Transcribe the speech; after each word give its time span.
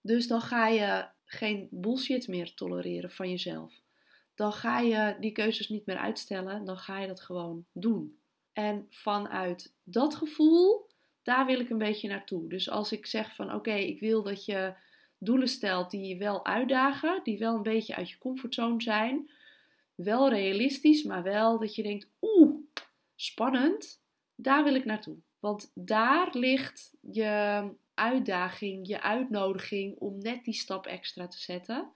Dus 0.00 0.26
dan 0.26 0.40
ga 0.40 0.68
je 0.68 1.06
geen 1.24 1.68
bullshit 1.70 2.28
meer 2.28 2.54
tolereren 2.54 3.10
van 3.10 3.30
jezelf. 3.30 3.72
Dan 4.34 4.52
ga 4.52 4.78
je 4.78 5.16
die 5.20 5.32
keuzes 5.32 5.68
niet 5.68 5.86
meer 5.86 5.98
uitstellen, 5.98 6.64
dan 6.64 6.76
ga 6.76 6.98
je 6.98 7.06
dat 7.06 7.20
gewoon 7.20 7.64
doen. 7.72 8.18
En 8.52 8.86
vanuit 8.90 9.74
dat 9.84 10.14
gevoel, 10.14 10.86
daar 11.22 11.46
wil 11.46 11.60
ik 11.60 11.70
een 11.70 11.78
beetje 11.78 12.08
naartoe. 12.08 12.48
Dus 12.48 12.70
als 12.70 12.92
ik 12.92 13.06
zeg 13.06 13.34
van 13.34 13.54
oké, 13.54 13.74
ik 13.74 14.00
wil 14.00 14.22
dat 14.22 14.44
je 14.44 14.74
doelen 15.18 15.48
stelt 15.48 15.90
die 15.90 16.06
je 16.06 16.16
wel 16.16 16.46
uitdagen, 16.46 17.20
die 17.22 17.38
wel 17.38 17.54
een 17.54 17.62
beetje 17.62 17.94
uit 17.94 18.10
je 18.10 18.18
comfortzone 18.18 18.82
zijn, 18.82 19.30
wel 19.94 20.28
realistisch, 20.28 21.02
maar 21.02 21.22
wel 21.22 21.58
dat 21.58 21.74
je 21.74 21.82
denkt, 21.82 22.08
oeh, 22.20 22.54
spannend, 23.14 24.02
daar 24.34 24.64
wil 24.64 24.74
ik 24.74 24.84
naartoe. 24.84 25.16
Want 25.38 25.70
daar 25.74 26.28
ligt 26.32 26.92
je 27.00 27.62
uitdaging, 28.00 28.86
je 28.86 29.02
uitnodiging 29.02 29.98
om 29.98 30.18
net 30.18 30.44
die 30.44 30.54
stap 30.54 30.86
extra 30.86 31.26
te 31.28 31.38
zetten. 31.38 31.92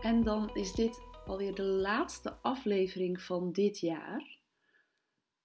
En 0.00 0.22
dan 0.22 0.50
is 0.54 0.72
dit 0.72 1.00
alweer 1.26 1.54
de 1.54 1.62
laatste 1.62 2.32
aflevering 2.32 3.22
van 3.22 3.52
dit 3.52 3.78
jaar. 3.78 4.38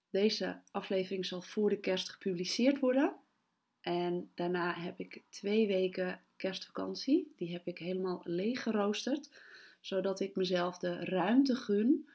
Deze 0.10 0.62
aflevering 0.72 1.26
zal 1.26 1.42
voor 1.42 1.70
de 1.70 1.80
kerst 1.80 2.10
gepubliceerd 2.10 2.80
worden. 2.80 3.16
En 3.82 4.32
daarna 4.36 4.74
heb 4.74 5.00
ik 5.00 5.24
twee 5.30 5.68
weken 5.68 6.22
kerstvakantie. 6.36 7.34
Die 7.36 7.52
heb 7.52 7.68
ik 7.68 7.78
helemaal 7.78 8.22
leeg 8.24 8.64
geroosterd. 8.64 9.30
Zodat 9.82 10.20
ik 10.20 10.36
mezelf 10.36 10.78
de 10.78 11.06
ruimte 11.06 11.56
gun 11.56 12.10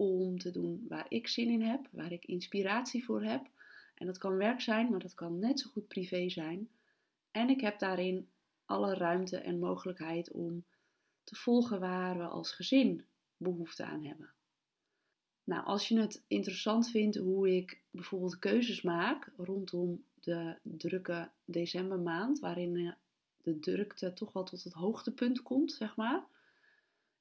om 0.00 0.38
te 0.38 0.50
doen 0.50 0.84
waar 0.88 1.06
ik 1.08 1.28
zin 1.28 1.48
in 1.48 1.62
heb, 1.62 1.88
waar 1.90 2.12
ik 2.12 2.24
inspiratie 2.24 3.04
voor 3.04 3.22
heb. 3.22 3.50
En 3.94 4.06
dat 4.06 4.18
kan 4.18 4.36
werk 4.36 4.60
zijn, 4.60 4.90
maar 4.90 5.00
dat 5.00 5.14
kan 5.14 5.38
net 5.38 5.60
zo 5.60 5.70
goed 5.70 5.88
privé 5.88 6.28
zijn. 6.28 6.68
En 7.30 7.48
ik 7.48 7.60
heb 7.60 7.78
daarin 7.78 8.28
alle 8.64 8.94
ruimte 8.94 9.36
en 9.36 9.58
mogelijkheid 9.58 10.30
om 10.30 10.64
te 11.24 11.36
volgen 11.36 11.80
waar 11.80 12.18
we 12.18 12.24
als 12.24 12.52
gezin 12.52 13.04
behoefte 13.36 13.84
aan 13.84 14.04
hebben. 14.04 14.32
Nou, 15.44 15.64
als 15.64 15.88
je 15.88 15.98
het 15.98 16.24
interessant 16.26 16.90
vindt 16.90 17.16
hoe 17.16 17.56
ik 17.56 17.80
bijvoorbeeld 17.90 18.38
keuzes 18.38 18.82
maak 18.82 19.32
rondom 19.36 20.04
de 20.14 20.56
drukke 20.62 21.30
decembermaand, 21.44 22.38
waarin 22.38 22.76
eh, 22.76 22.92
de 23.42 23.58
drukte 23.58 24.12
toch 24.12 24.32
wel 24.32 24.44
tot 24.44 24.64
het 24.64 24.72
hoogtepunt 24.72 25.42
komt, 25.42 25.72
zeg 25.72 25.96
maar. 25.96 26.24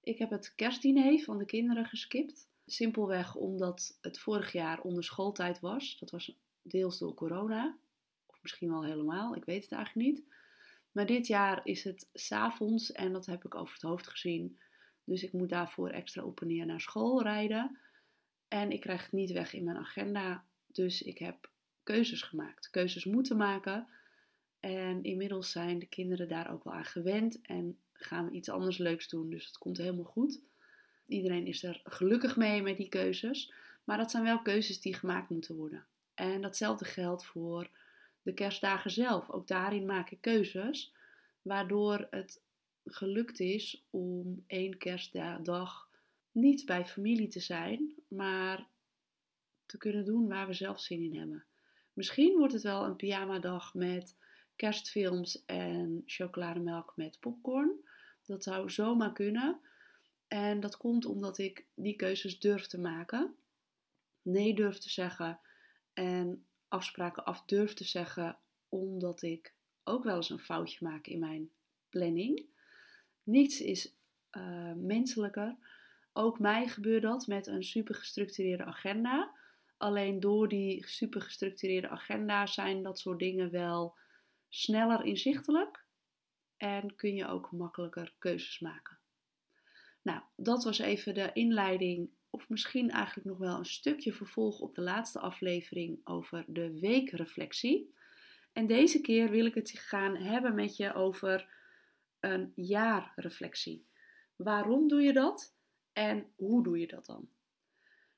Ik 0.01 0.17
heb 0.17 0.29
het 0.29 0.55
kerstdiner 0.55 1.19
van 1.19 1.37
de 1.37 1.45
kinderen 1.45 1.85
geskipt. 1.85 2.47
Simpelweg 2.71 3.35
omdat 3.35 3.97
het 4.01 4.19
vorig 4.19 4.51
jaar 4.51 4.81
onder 4.81 5.03
schooltijd 5.03 5.59
was. 5.59 5.97
Dat 5.99 6.11
was 6.11 6.35
deels 6.61 6.99
door 6.99 7.13
corona. 7.13 7.77
Of 8.25 8.39
misschien 8.41 8.69
wel 8.69 8.83
helemaal, 8.83 9.35
ik 9.35 9.45
weet 9.45 9.63
het 9.63 9.71
eigenlijk 9.71 10.07
niet. 10.07 10.23
Maar 10.91 11.05
dit 11.05 11.27
jaar 11.27 11.61
is 11.63 11.83
het 11.83 12.09
s'avonds 12.13 12.91
en 12.91 13.13
dat 13.13 13.25
heb 13.25 13.45
ik 13.45 13.55
over 13.55 13.73
het 13.73 13.81
hoofd 13.81 14.07
gezien. 14.07 14.59
Dus 15.03 15.23
ik 15.23 15.33
moet 15.33 15.49
daarvoor 15.49 15.89
extra 15.89 16.23
op 16.23 16.41
en 16.41 16.47
neer 16.47 16.65
naar 16.65 16.81
school 16.81 17.21
rijden. 17.21 17.77
En 18.47 18.71
ik 18.71 18.79
krijg 18.79 19.01
het 19.01 19.11
niet 19.11 19.31
weg 19.31 19.53
in 19.53 19.63
mijn 19.63 19.77
agenda. 19.77 20.45
Dus 20.67 21.01
ik 21.01 21.17
heb 21.17 21.51
keuzes 21.83 22.21
gemaakt. 22.21 22.69
Keuzes 22.69 23.05
moeten 23.05 23.37
maken. 23.37 23.87
En 24.59 25.03
inmiddels 25.03 25.51
zijn 25.51 25.79
de 25.79 25.85
kinderen 25.85 26.27
daar 26.27 26.51
ook 26.51 26.63
wel 26.63 26.73
aan 26.73 26.85
gewend. 26.85 27.41
En 27.41 27.79
gaan 27.93 28.25
we 28.25 28.31
iets 28.31 28.49
anders 28.49 28.77
leuks 28.77 29.09
doen. 29.09 29.29
Dus 29.29 29.45
het 29.45 29.57
komt 29.57 29.77
helemaal 29.77 30.03
goed. 30.03 30.41
Iedereen 31.09 31.45
is 31.45 31.63
er 31.63 31.81
gelukkig 31.83 32.35
mee 32.35 32.61
met 32.61 32.77
die 32.77 32.89
keuzes. 32.89 33.53
Maar 33.83 33.97
dat 33.97 34.11
zijn 34.11 34.23
wel 34.23 34.41
keuzes 34.41 34.81
die 34.81 34.93
gemaakt 34.93 35.29
moeten 35.29 35.55
worden. 35.55 35.85
En 36.13 36.41
datzelfde 36.41 36.85
geldt 36.85 37.25
voor 37.25 37.69
de 38.21 38.33
kerstdagen 38.33 38.91
zelf. 38.91 39.29
Ook 39.29 39.47
daarin 39.47 39.85
maak 39.85 40.09
ik 40.09 40.21
keuzes. 40.21 40.93
Waardoor 41.41 42.07
het 42.09 42.41
gelukt 42.85 43.39
is 43.39 43.85
om 43.89 44.43
één 44.47 44.77
kerstdag 44.77 45.89
niet 46.31 46.65
bij 46.65 46.85
familie 46.85 47.27
te 47.27 47.39
zijn, 47.39 47.93
maar 48.07 48.67
te 49.65 49.77
kunnen 49.77 50.05
doen 50.05 50.27
waar 50.27 50.47
we 50.47 50.53
zelf 50.53 50.79
zin 50.79 51.01
in 51.01 51.15
hebben. 51.15 51.45
Misschien 51.93 52.37
wordt 52.37 52.53
het 52.53 52.63
wel 52.63 52.85
een 52.85 52.95
pyjama-dag 52.95 53.73
met 53.73 54.15
kerstfilms 54.55 55.45
en 55.45 56.03
chocolademelk 56.05 56.93
met 56.95 57.17
popcorn. 57.19 57.71
Dat 58.25 58.43
zou 58.43 58.69
zomaar 58.69 59.13
kunnen. 59.13 59.59
En 60.29 60.59
dat 60.59 60.77
komt 60.77 61.05
omdat 61.05 61.37
ik 61.37 61.65
die 61.75 61.95
keuzes 61.95 62.39
durf 62.39 62.67
te 62.67 62.79
maken. 62.79 63.35
Nee 64.21 64.53
durf 64.53 64.77
te 64.77 64.89
zeggen. 64.89 65.39
En 65.93 66.45
afspraken 66.67 67.25
af 67.25 67.45
durf 67.45 67.73
te 67.73 67.83
zeggen. 67.83 68.37
Omdat 68.69 69.21
ik 69.21 69.53
ook 69.83 70.03
wel 70.03 70.15
eens 70.15 70.29
een 70.29 70.39
foutje 70.39 70.87
maak 70.87 71.07
in 71.07 71.19
mijn 71.19 71.51
planning. 71.89 72.45
Niets 73.23 73.61
is 73.61 73.95
uh, 74.37 74.73
menselijker. 74.73 75.57
Ook 76.13 76.39
mij 76.39 76.67
gebeurt 76.67 77.01
dat 77.01 77.27
met 77.27 77.47
een 77.47 77.63
super 77.63 77.95
gestructureerde 77.95 78.65
agenda. 78.65 79.35
Alleen 79.77 80.19
door 80.19 80.47
die 80.47 80.87
super 80.87 81.21
gestructureerde 81.21 81.89
agenda 81.89 82.45
zijn 82.45 82.83
dat 82.83 82.99
soort 82.99 83.19
dingen 83.19 83.51
wel 83.51 83.97
sneller 84.49 85.05
inzichtelijk 85.05 85.85
en 86.57 86.95
kun 86.95 87.15
je 87.15 87.27
ook 87.27 87.51
makkelijker 87.51 88.13
keuzes 88.17 88.59
maken. 88.59 88.98
Nou, 90.09 90.21
dat 90.35 90.63
was 90.63 90.79
even 90.79 91.13
de 91.13 91.29
inleiding, 91.33 92.09
of 92.29 92.49
misschien 92.49 92.89
eigenlijk 92.89 93.27
nog 93.27 93.37
wel 93.37 93.57
een 93.57 93.65
stukje 93.65 94.13
vervolg 94.13 94.59
op 94.59 94.75
de 94.75 94.81
laatste 94.81 95.19
aflevering 95.19 95.99
over 96.03 96.43
de 96.47 96.79
weekreflectie. 96.79 97.93
En 98.53 98.67
deze 98.67 99.01
keer 99.01 99.29
wil 99.29 99.45
ik 99.45 99.55
het 99.55 99.69
gaan 99.69 100.15
hebben 100.15 100.55
met 100.55 100.77
je 100.77 100.93
over 100.93 101.47
een 102.19 102.51
jaarreflectie. 102.55 103.85
Waarom 104.35 104.87
doe 104.87 105.01
je 105.01 105.13
dat 105.13 105.55
en 105.93 106.25
hoe 106.35 106.63
doe 106.63 106.79
je 106.79 106.87
dat 106.87 107.05
dan? 107.05 107.29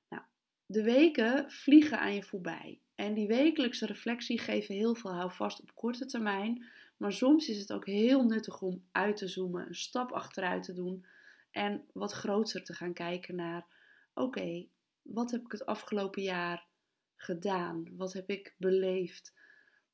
Nou, 0.09 0.23
de 0.66 0.84
weken 0.84 1.52
vliegen 1.52 2.00
aan 2.00 2.13
je 2.13 2.23
voorbij. 2.23 2.81
En 2.96 3.13
die 3.13 3.28
wekelijkse 3.28 3.85
reflectie 3.85 4.40
geven 4.40 4.75
heel 4.75 4.96
veel 4.96 5.13
houvast 5.13 5.62
op 5.62 5.75
korte 5.75 6.06
termijn. 6.06 6.66
Maar 6.97 7.13
soms 7.13 7.50
is 7.50 7.59
het 7.59 7.73
ook 7.73 7.85
heel 7.85 8.23
nuttig 8.23 8.62
om 8.62 8.84
uit 8.91 9.18
te 9.18 9.28
zoomen, 9.28 9.68
een 9.68 9.75
stap 9.75 10.12
achteruit 10.12 10.63
te 10.63 10.73
doen 10.73 11.06
en 11.52 11.86
wat 11.94 12.12
groter 12.12 12.64
te 12.64 12.74
gaan 12.74 12.94
kijken 12.94 13.36
naar: 13.36 13.66
oké, 14.14 14.68
wat 15.02 15.32
heb 15.32 15.42
ik 15.42 15.52
het 15.52 15.66
afgelopen 15.66 16.22
jaar 16.22 16.68
gedaan? 17.16 17.88
Wat 17.98 18.14
heb 18.14 18.30
ik 18.30 18.56
beleefd? 18.58 19.34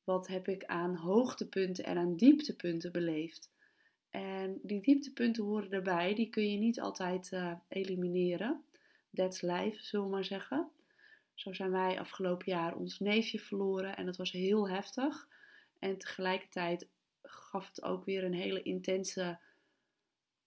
Wat 0.04 0.26
heb 0.26 0.48
ik 0.48 0.64
aan 0.64 0.94
hoogtepunten 0.94 1.84
en 1.84 1.98
aan 1.98 2.16
dieptepunten 2.16 2.92
beleefd? 2.92 3.50
En 4.10 4.60
die 4.62 4.80
dieptepunten 4.80 5.44
horen 5.44 5.70
erbij, 5.70 6.14
die 6.14 6.30
kun 6.30 6.50
je 6.50 6.58
niet 6.58 6.80
altijd 6.80 7.32
uh, 7.32 7.52
elimineren. 7.68 8.64
That's 9.14 9.40
life, 9.40 9.84
zullen 9.84 10.06
we 10.06 10.12
maar 10.12 10.24
zeggen. 10.24 10.70
Zo 11.34 11.52
zijn 11.52 11.70
wij 11.70 12.00
afgelopen 12.00 12.52
jaar 12.52 12.76
ons 12.76 12.98
neefje 12.98 13.38
verloren 13.38 13.96
en 13.96 14.06
dat 14.06 14.16
was 14.16 14.30
heel 14.30 14.68
heftig. 14.68 15.28
En 15.78 15.98
tegelijkertijd 15.98 16.88
gaf 17.22 17.68
het 17.68 17.82
ook 17.82 18.04
weer 18.04 18.24
een 18.24 18.34
hele 18.34 18.62
intense 18.62 19.38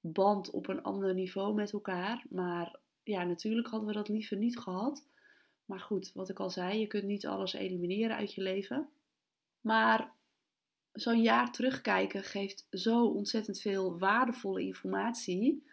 band 0.01 0.49
op 0.49 0.67
een 0.67 0.83
ander 0.83 1.13
niveau 1.13 1.53
met 1.53 1.73
elkaar. 1.73 2.25
Maar 2.29 2.79
ja, 3.03 3.23
natuurlijk 3.23 3.67
hadden 3.67 3.87
we 3.87 3.95
dat 3.95 4.09
liever 4.09 4.37
niet 4.37 4.59
gehad. 4.59 5.07
Maar 5.65 5.79
goed, 5.79 6.11
wat 6.13 6.29
ik 6.29 6.39
al 6.39 6.49
zei, 6.49 6.79
je 6.79 6.87
kunt 6.87 7.03
niet 7.03 7.27
alles 7.27 7.53
elimineren 7.53 8.15
uit 8.15 8.33
je 8.33 8.41
leven. 8.41 8.89
Maar 9.61 10.13
zo'n 10.91 11.21
jaar 11.21 11.51
terugkijken 11.51 12.23
geeft 12.23 12.67
zo 12.69 13.05
ontzettend 13.05 13.59
veel 13.59 13.99
waardevolle 13.99 14.61
informatie 14.61 15.67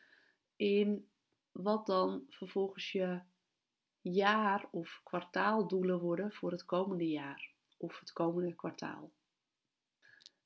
in 0.57 1.09
wat 1.53 1.87
dan 1.87 2.25
vervolgens 2.29 2.93
je 2.93 3.21
jaar- 4.01 4.69
of 4.71 5.01
kwartaaldoelen 5.05 6.01
worden 6.01 6.33
voor 6.33 6.51
het 6.51 6.65
komende 6.65 7.09
jaar 7.09 7.53
of 7.77 8.01
het 8.01 8.13
komende 8.13 8.55
kwartaal. 8.55 9.13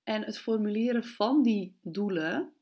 En 0.03 0.23
het 0.23 0.39
formuleren 0.39 1.05
van 1.05 1.43
die 1.43 1.79
doelen 1.83 2.53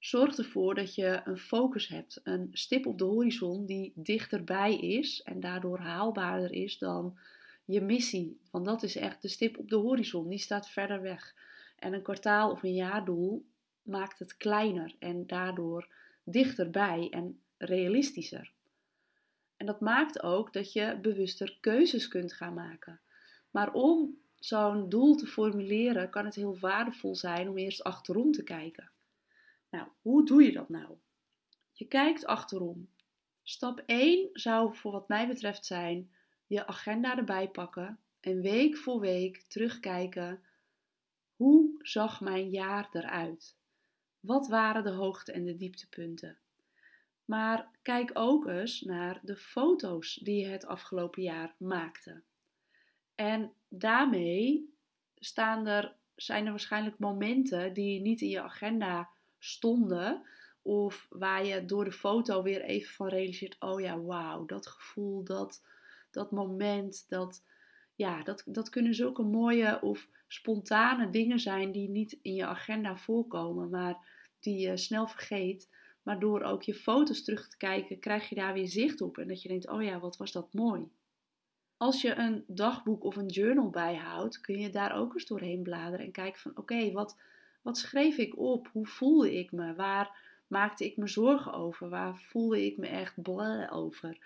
zorgt 0.00 0.38
ervoor 0.38 0.74
dat 0.74 0.94
je 0.94 1.20
een 1.24 1.38
focus 1.38 1.88
hebt, 1.88 2.20
een 2.22 2.48
stip 2.52 2.86
op 2.86 2.98
de 2.98 3.04
horizon 3.04 3.66
die 3.66 3.92
dichterbij 3.94 4.76
is 4.76 5.22
en 5.22 5.40
daardoor 5.40 5.78
haalbaarder 5.78 6.52
is 6.52 6.78
dan 6.78 7.18
je 7.64 7.80
missie. 7.80 8.40
Want 8.50 8.64
dat 8.64 8.82
is 8.82 8.96
echt 8.96 9.22
de 9.22 9.28
stip 9.28 9.58
op 9.58 9.68
de 9.68 9.76
horizon, 9.76 10.28
die 10.28 10.38
staat 10.38 10.70
verder 10.70 11.02
weg. 11.02 11.34
En 11.78 11.92
een 11.92 12.02
kwartaal 12.02 12.50
of 12.50 12.62
een 12.62 12.74
jaardoel 12.74 13.44
maakt 13.82 14.18
het 14.18 14.36
kleiner 14.36 14.94
en 14.98 15.26
daardoor 15.26 15.88
dichterbij 16.24 17.08
en 17.10 17.40
realistischer. 17.58 18.52
En 19.56 19.66
dat 19.66 19.80
maakt 19.80 20.22
ook 20.22 20.52
dat 20.52 20.72
je 20.72 20.98
bewuster 21.02 21.56
keuzes 21.60 22.08
kunt 22.08 22.32
gaan 22.32 22.54
maken. 22.54 23.00
Maar 23.50 23.72
om 23.72 24.18
zo'n 24.38 24.88
doel 24.88 25.14
te 25.16 25.26
formuleren, 25.26 26.10
kan 26.10 26.24
het 26.24 26.34
heel 26.34 26.58
waardevol 26.58 27.16
zijn 27.16 27.48
om 27.48 27.58
eerst 27.58 27.84
achterom 27.84 28.32
te 28.32 28.42
kijken. 28.42 28.90
Nou, 29.70 29.88
hoe 30.00 30.26
doe 30.26 30.42
je 30.42 30.52
dat 30.52 30.68
nou? 30.68 30.96
Je 31.72 31.84
kijkt 31.84 32.26
achterom. 32.26 32.90
Stap 33.42 33.82
1 33.86 34.28
zou 34.32 34.76
voor 34.76 34.92
wat 34.92 35.08
mij 35.08 35.26
betreft 35.26 35.66
zijn: 35.66 36.10
je 36.46 36.66
agenda 36.66 37.16
erbij 37.16 37.48
pakken 37.48 37.98
en 38.20 38.40
week 38.40 38.76
voor 38.76 39.00
week 39.00 39.42
terugkijken. 39.48 40.42
Hoe 41.36 41.74
zag 41.78 42.20
mijn 42.20 42.50
jaar 42.50 42.88
eruit? 42.92 43.56
Wat 44.20 44.48
waren 44.48 44.84
de 44.84 44.90
hoogte- 44.90 45.32
en 45.32 45.44
de 45.44 45.56
dieptepunten? 45.56 46.38
Maar 47.24 47.70
kijk 47.82 48.10
ook 48.14 48.46
eens 48.46 48.80
naar 48.80 49.20
de 49.22 49.36
foto's 49.36 50.14
die 50.14 50.40
je 50.40 50.46
het 50.46 50.66
afgelopen 50.66 51.22
jaar 51.22 51.54
maakte. 51.58 52.22
En 53.14 53.52
daarmee 53.68 54.74
staan 55.14 55.66
er, 55.66 55.96
zijn 56.14 56.44
er 56.44 56.50
waarschijnlijk 56.50 56.98
momenten 56.98 57.72
die 57.72 58.00
niet 58.00 58.20
in 58.20 58.28
je 58.28 58.42
agenda 58.42 59.10
stonden. 59.40 60.22
Of 60.62 61.06
waar 61.10 61.44
je 61.44 61.64
door 61.64 61.84
de 61.84 61.92
foto 61.92 62.42
weer 62.42 62.62
even 62.62 62.94
van 62.94 63.08
realiseert: 63.08 63.56
oh 63.58 63.80
ja, 63.80 64.00
wauw, 64.00 64.44
dat 64.46 64.66
gevoel, 64.66 65.24
dat, 65.24 65.62
dat 66.10 66.30
moment, 66.30 67.04
dat, 67.08 67.44
ja, 67.94 68.22
dat, 68.22 68.42
dat 68.46 68.68
kunnen 68.68 68.94
zulke 68.94 69.22
mooie 69.22 69.80
of 69.82 70.08
spontane 70.28 71.10
dingen 71.10 71.38
zijn 71.38 71.72
die 71.72 71.88
niet 71.88 72.18
in 72.22 72.34
je 72.34 72.46
agenda 72.46 72.96
voorkomen, 72.96 73.70
maar 73.70 74.08
die 74.40 74.58
je 74.58 74.76
snel 74.76 75.06
vergeet. 75.06 75.68
Maar 76.02 76.20
door 76.20 76.42
ook 76.42 76.62
je 76.62 76.74
foto's 76.74 77.24
terug 77.24 77.48
te 77.48 77.56
kijken, 77.56 77.98
krijg 77.98 78.28
je 78.28 78.34
daar 78.34 78.52
weer 78.52 78.68
zicht 78.68 79.00
op. 79.00 79.18
En 79.18 79.28
dat 79.28 79.42
je 79.42 79.48
denkt, 79.48 79.68
oh 79.68 79.82
ja, 79.82 80.00
wat 80.00 80.16
was 80.16 80.32
dat 80.32 80.52
mooi. 80.52 80.88
Als 81.76 82.02
je 82.02 82.14
een 82.14 82.44
dagboek 82.46 83.04
of 83.04 83.16
een 83.16 83.26
journal 83.26 83.70
bijhoudt, 83.70 84.40
kun 84.40 84.58
je 84.58 84.70
daar 84.70 84.96
ook 84.96 85.14
eens 85.14 85.26
doorheen 85.26 85.62
bladeren 85.62 86.06
en 86.06 86.12
kijken 86.12 86.40
van, 86.40 86.56
oké, 86.56 86.92
wat, 86.92 87.16
wat 87.62 87.78
schreef 87.78 88.16
ik 88.16 88.38
op? 88.38 88.68
Hoe 88.72 88.86
voelde 88.86 89.38
ik 89.38 89.52
me? 89.52 89.74
Waar 89.74 90.18
maakte 90.46 90.84
ik 90.84 90.96
me 90.96 91.08
zorgen 91.08 91.52
over? 91.52 91.88
Waar 91.88 92.16
voelde 92.16 92.64
ik 92.66 92.76
me 92.76 92.86
echt 92.86 93.22
blij 93.22 93.70
over? 93.70 94.18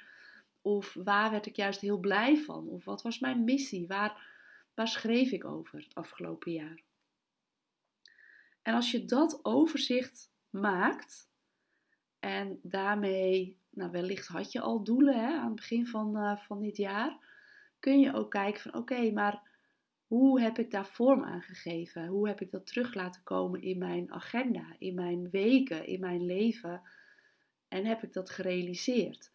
Of 0.62 0.94
waar 0.94 1.30
werd 1.30 1.46
ik 1.46 1.56
juist 1.56 1.80
heel 1.80 1.98
blij 1.98 2.36
van? 2.36 2.68
Of 2.68 2.84
wat 2.84 3.02
was 3.02 3.18
mijn 3.18 3.44
missie? 3.44 3.86
Waar, 3.86 4.26
waar 4.74 4.88
schreef 4.88 5.30
ik 5.30 5.44
over 5.44 5.78
het 5.78 5.94
afgelopen 5.94 6.52
jaar? 6.52 6.82
En 8.62 8.74
als 8.74 8.90
je 8.90 9.04
dat 9.04 9.44
overzicht 9.44 10.30
maakt, 10.50 11.28
en 12.24 12.58
daarmee, 12.62 13.58
nou 13.70 13.90
wellicht 13.90 14.26
had 14.26 14.52
je 14.52 14.60
al 14.60 14.84
doelen 14.84 15.20
hè, 15.20 15.36
aan 15.36 15.46
het 15.46 15.54
begin 15.54 15.86
van, 15.86 16.16
uh, 16.16 16.36
van 16.36 16.60
dit 16.60 16.76
jaar, 16.76 17.18
kun 17.78 18.00
je 18.00 18.14
ook 18.14 18.30
kijken 18.30 18.60
van 18.60 18.74
oké, 18.74 19.10
maar 19.10 19.42
hoe 20.06 20.40
heb 20.40 20.58
ik 20.58 20.70
daar 20.70 20.86
vorm 20.86 21.24
aan 21.24 21.42
gegeven? 21.42 22.06
Hoe 22.06 22.28
heb 22.28 22.40
ik 22.40 22.50
dat 22.50 22.66
terug 22.66 22.94
laten 22.94 23.22
komen 23.22 23.62
in 23.62 23.78
mijn 23.78 24.12
agenda, 24.12 24.76
in 24.78 24.94
mijn 24.94 25.30
weken, 25.30 25.86
in 25.86 26.00
mijn 26.00 26.26
leven? 26.26 26.82
En 27.68 27.84
heb 27.84 28.02
ik 28.02 28.12
dat 28.12 28.30
gerealiseerd? 28.30 29.32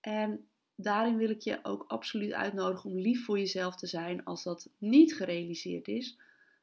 En 0.00 0.48
daarin 0.74 1.16
wil 1.16 1.30
ik 1.30 1.40
je 1.40 1.58
ook 1.62 1.84
absoluut 1.86 2.32
uitnodigen 2.32 2.90
om 2.90 2.98
lief 2.98 3.24
voor 3.24 3.38
jezelf 3.38 3.76
te 3.76 3.86
zijn 3.86 4.24
als 4.24 4.42
dat 4.42 4.70
niet 4.78 5.14
gerealiseerd 5.14 5.88
is, 5.88 6.18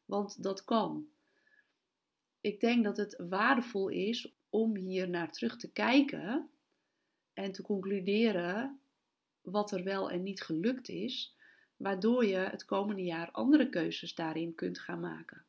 want 0.06 0.44
dat 0.44 0.64
kan. 0.64 1.08
Ik 2.42 2.60
denk 2.60 2.84
dat 2.84 2.98
het 2.98 3.24
waardevol 3.30 3.90
is 3.90 4.34
om 4.50 4.76
hier 4.76 5.10
naar 5.10 5.32
terug 5.32 5.58
te 5.58 5.72
kijken 5.72 6.50
en 7.34 7.52
te 7.52 7.62
concluderen 7.62 8.80
wat 9.42 9.72
er 9.72 9.84
wel 9.84 10.12
en 10.12 10.24
niet 10.24 10.42
gelukt 10.42 10.90
is, 10.90 11.36
waardoor 11.82 12.26
je 12.26 12.38
het 12.38 12.66
komende 12.66 13.04
jaar 13.04 13.32
andere 13.32 13.70
keuzes 13.70 14.16
daarin 14.16 14.56
kunt 14.56 14.80
gaan 14.80 15.00
maken. 15.00 15.46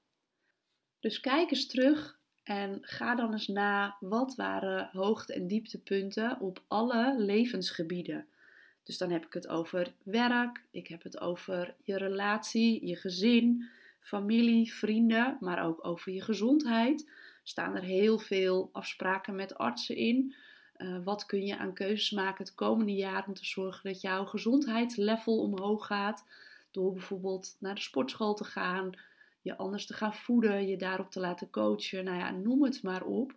Dus 1.00 1.20
kijk 1.20 1.50
eens 1.50 1.66
terug 1.66 2.20
en 2.42 2.78
ga 2.80 3.14
dan 3.14 3.32
eens 3.32 3.48
na 3.48 3.96
wat 4.00 4.34
waren 4.34 4.88
hoogte- 4.92 5.34
en 5.34 5.46
dieptepunten 5.46 6.40
op 6.40 6.62
alle 6.68 7.14
levensgebieden. 7.18 8.26
Dus 8.82 8.98
dan 8.98 9.10
heb 9.10 9.26
ik 9.26 9.32
het 9.32 9.48
over 9.48 9.94
werk, 10.02 10.64
ik 10.70 10.86
heb 10.86 11.02
het 11.02 11.20
over 11.20 11.74
je 11.82 11.96
relatie, 11.96 12.86
je 12.86 12.96
gezin, 12.96 13.68
familie, 14.00 14.74
vrienden, 14.74 15.36
maar 15.40 15.64
ook 15.64 15.86
over 15.86 16.12
je 16.12 16.20
gezondheid. 16.20 17.10
Staan 17.42 17.76
er 17.76 17.82
heel 17.82 18.18
veel 18.18 18.68
afspraken 18.72 19.34
met 19.34 19.54
artsen 19.54 19.96
in. 19.96 20.34
Uh, 20.82 20.96
wat 21.04 21.26
kun 21.26 21.46
je 21.46 21.58
aan 21.58 21.72
keuzes 21.72 22.10
maken 22.10 22.44
het 22.44 22.54
komende 22.54 22.94
jaar 22.94 23.24
om 23.26 23.34
te 23.34 23.44
zorgen 23.44 23.92
dat 23.92 24.00
jouw 24.00 24.24
gezondheidslevel 24.24 25.38
omhoog 25.38 25.86
gaat? 25.86 26.24
Door 26.70 26.92
bijvoorbeeld 26.92 27.56
naar 27.58 27.74
de 27.74 27.80
sportschool 27.80 28.34
te 28.34 28.44
gaan, 28.44 28.90
je 29.42 29.56
anders 29.56 29.86
te 29.86 29.94
gaan 29.94 30.14
voeden, 30.14 30.68
je 30.68 30.76
daarop 30.76 31.10
te 31.10 31.20
laten 31.20 31.50
coachen. 31.50 32.04
Nou 32.04 32.18
ja, 32.18 32.30
noem 32.30 32.64
het 32.64 32.82
maar 32.82 33.02
op. 33.02 33.34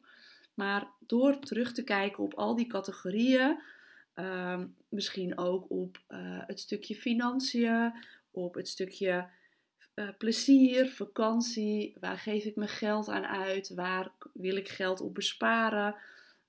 Maar 0.54 0.88
door 1.00 1.40
terug 1.40 1.74
te 1.74 1.84
kijken 1.84 2.24
op 2.24 2.34
al 2.34 2.56
die 2.56 2.68
categorieën, 2.68 3.60
uh, 4.16 4.62
misschien 4.90 5.38
ook 5.38 5.66
op 5.70 5.98
uh, 6.10 6.20
het 6.48 6.60
stukje 6.60 6.96
financiën, 6.96 7.94
op 8.32 8.54
het 8.54 8.68
stukje 8.68 9.28
uh, 9.96 10.10
plezier, 10.18 10.90
vakantie, 10.90 11.96
waar 12.00 12.18
geef 12.18 12.44
ik 12.44 12.56
mijn 12.56 12.70
geld 12.70 13.10
aan 13.10 13.26
uit, 13.26 13.74
waar 13.74 14.12
wil 14.34 14.56
ik 14.56 14.70
geld 14.70 15.02
op 15.02 15.14
besparen, 15.14 15.96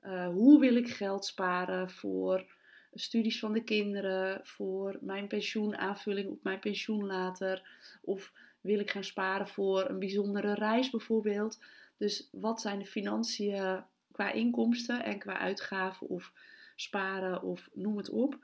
uh, 0.06 0.28
hoe 0.28 0.60
wil 0.60 0.76
ik 0.76 0.88
geld 0.88 1.24
sparen 1.24 1.90
voor 1.90 2.54
studies 2.92 3.38
van 3.38 3.52
de 3.52 3.64
kinderen, 3.64 4.40
voor 4.42 4.98
mijn 5.00 5.26
pensioenaanvulling 5.26 6.30
op 6.30 6.42
mijn 6.42 6.58
pensioen 6.58 7.06
later, 7.06 7.68
of 8.02 8.32
wil 8.60 8.78
ik 8.78 8.90
gaan 8.90 9.04
sparen 9.04 9.48
voor 9.48 9.88
een 9.88 9.98
bijzondere 9.98 10.54
reis 10.54 10.90
bijvoorbeeld. 10.90 11.58
Dus 11.96 12.28
wat 12.32 12.60
zijn 12.60 12.78
de 12.78 12.86
financiën 12.86 13.84
qua 14.12 14.32
inkomsten 14.32 15.04
en 15.04 15.18
qua 15.18 15.38
uitgaven 15.38 16.08
of 16.08 16.32
sparen 16.76 17.42
of 17.42 17.68
noem 17.72 17.96
het 17.96 18.10
op. 18.10 18.38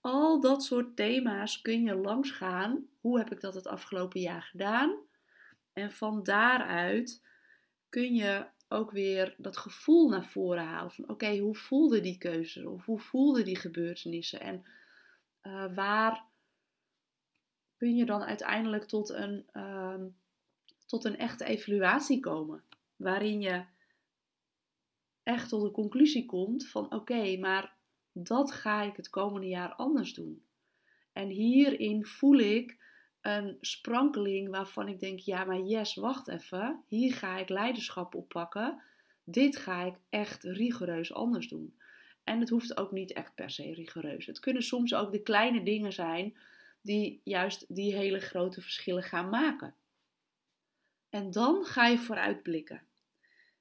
Al 0.00 0.40
dat 0.40 0.64
soort 0.64 0.96
thema's 0.96 1.60
kun 1.60 1.82
je 1.82 1.94
langs 1.94 2.30
gaan. 2.30 2.86
Hoe 3.00 3.18
heb 3.18 3.32
ik 3.32 3.40
dat 3.40 3.54
het 3.54 3.66
afgelopen 3.66 4.20
jaar 4.20 4.42
gedaan? 4.42 4.96
En 5.72 5.92
van 5.92 6.22
daaruit 6.22 7.22
kun 7.88 8.14
je 8.14 8.46
ook 8.72 8.90
weer 8.90 9.34
dat 9.38 9.56
gevoel 9.56 10.08
naar 10.08 10.26
voren 10.26 10.64
halen 10.64 10.92
van 10.92 11.08
oké, 11.08 11.38
hoe 11.38 11.54
voelde 11.54 12.00
die 12.00 12.18
keuze 12.18 12.68
of 12.68 12.84
hoe 12.84 13.00
voelden 13.00 13.44
die 13.44 13.56
gebeurtenissen 13.56 14.40
en 14.40 14.64
uh, 15.42 15.74
waar 15.74 16.24
kun 17.76 17.96
je 17.96 18.04
dan 18.04 18.22
uiteindelijk 18.22 18.84
tot 18.84 19.08
een, 19.08 19.46
uh, 19.52 20.02
tot 20.86 21.04
een 21.04 21.18
echte 21.18 21.44
evaluatie 21.44 22.20
komen, 22.20 22.64
waarin 22.96 23.40
je 23.40 23.64
echt 25.22 25.48
tot 25.48 25.62
de 25.62 25.70
conclusie 25.70 26.26
komt 26.26 26.68
van 26.68 26.92
oké, 26.92 27.36
maar 27.36 27.76
dat 28.12 28.52
ga 28.52 28.82
ik 28.82 28.96
het 28.96 29.10
komende 29.10 29.46
jaar 29.48 29.74
anders 29.74 30.14
doen. 30.14 30.44
En 31.12 31.28
hierin 31.28 32.06
voel 32.06 32.38
ik 32.38 32.81
een 33.22 33.56
sprankeling 33.60 34.48
waarvan 34.50 34.88
ik 34.88 35.00
denk: 35.00 35.18
ja, 35.18 35.44
maar 35.44 35.60
yes, 35.60 35.94
wacht 35.94 36.28
even. 36.28 36.82
Hier 36.88 37.14
ga 37.14 37.38
ik 37.38 37.48
leiderschap 37.48 38.14
oppakken. 38.14 38.82
Dit 39.24 39.56
ga 39.56 39.82
ik 39.82 39.94
echt 40.10 40.44
rigoureus 40.44 41.14
anders 41.14 41.48
doen. 41.48 41.76
En 42.24 42.40
het 42.40 42.48
hoeft 42.48 42.76
ook 42.76 42.90
niet 42.92 43.12
echt 43.12 43.34
per 43.34 43.50
se 43.50 43.74
rigoureus. 43.74 44.26
Het 44.26 44.40
kunnen 44.40 44.62
soms 44.62 44.94
ook 44.94 45.12
de 45.12 45.22
kleine 45.22 45.62
dingen 45.62 45.92
zijn 45.92 46.36
die 46.80 47.20
juist 47.24 47.74
die 47.74 47.94
hele 47.94 48.20
grote 48.20 48.60
verschillen 48.60 49.02
gaan 49.02 49.28
maken. 49.28 49.74
En 51.08 51.30
dan 51.30 51.64
ga 51.64 51.86
je 51.86 51.98
vooruitblikken. 51.98 52.82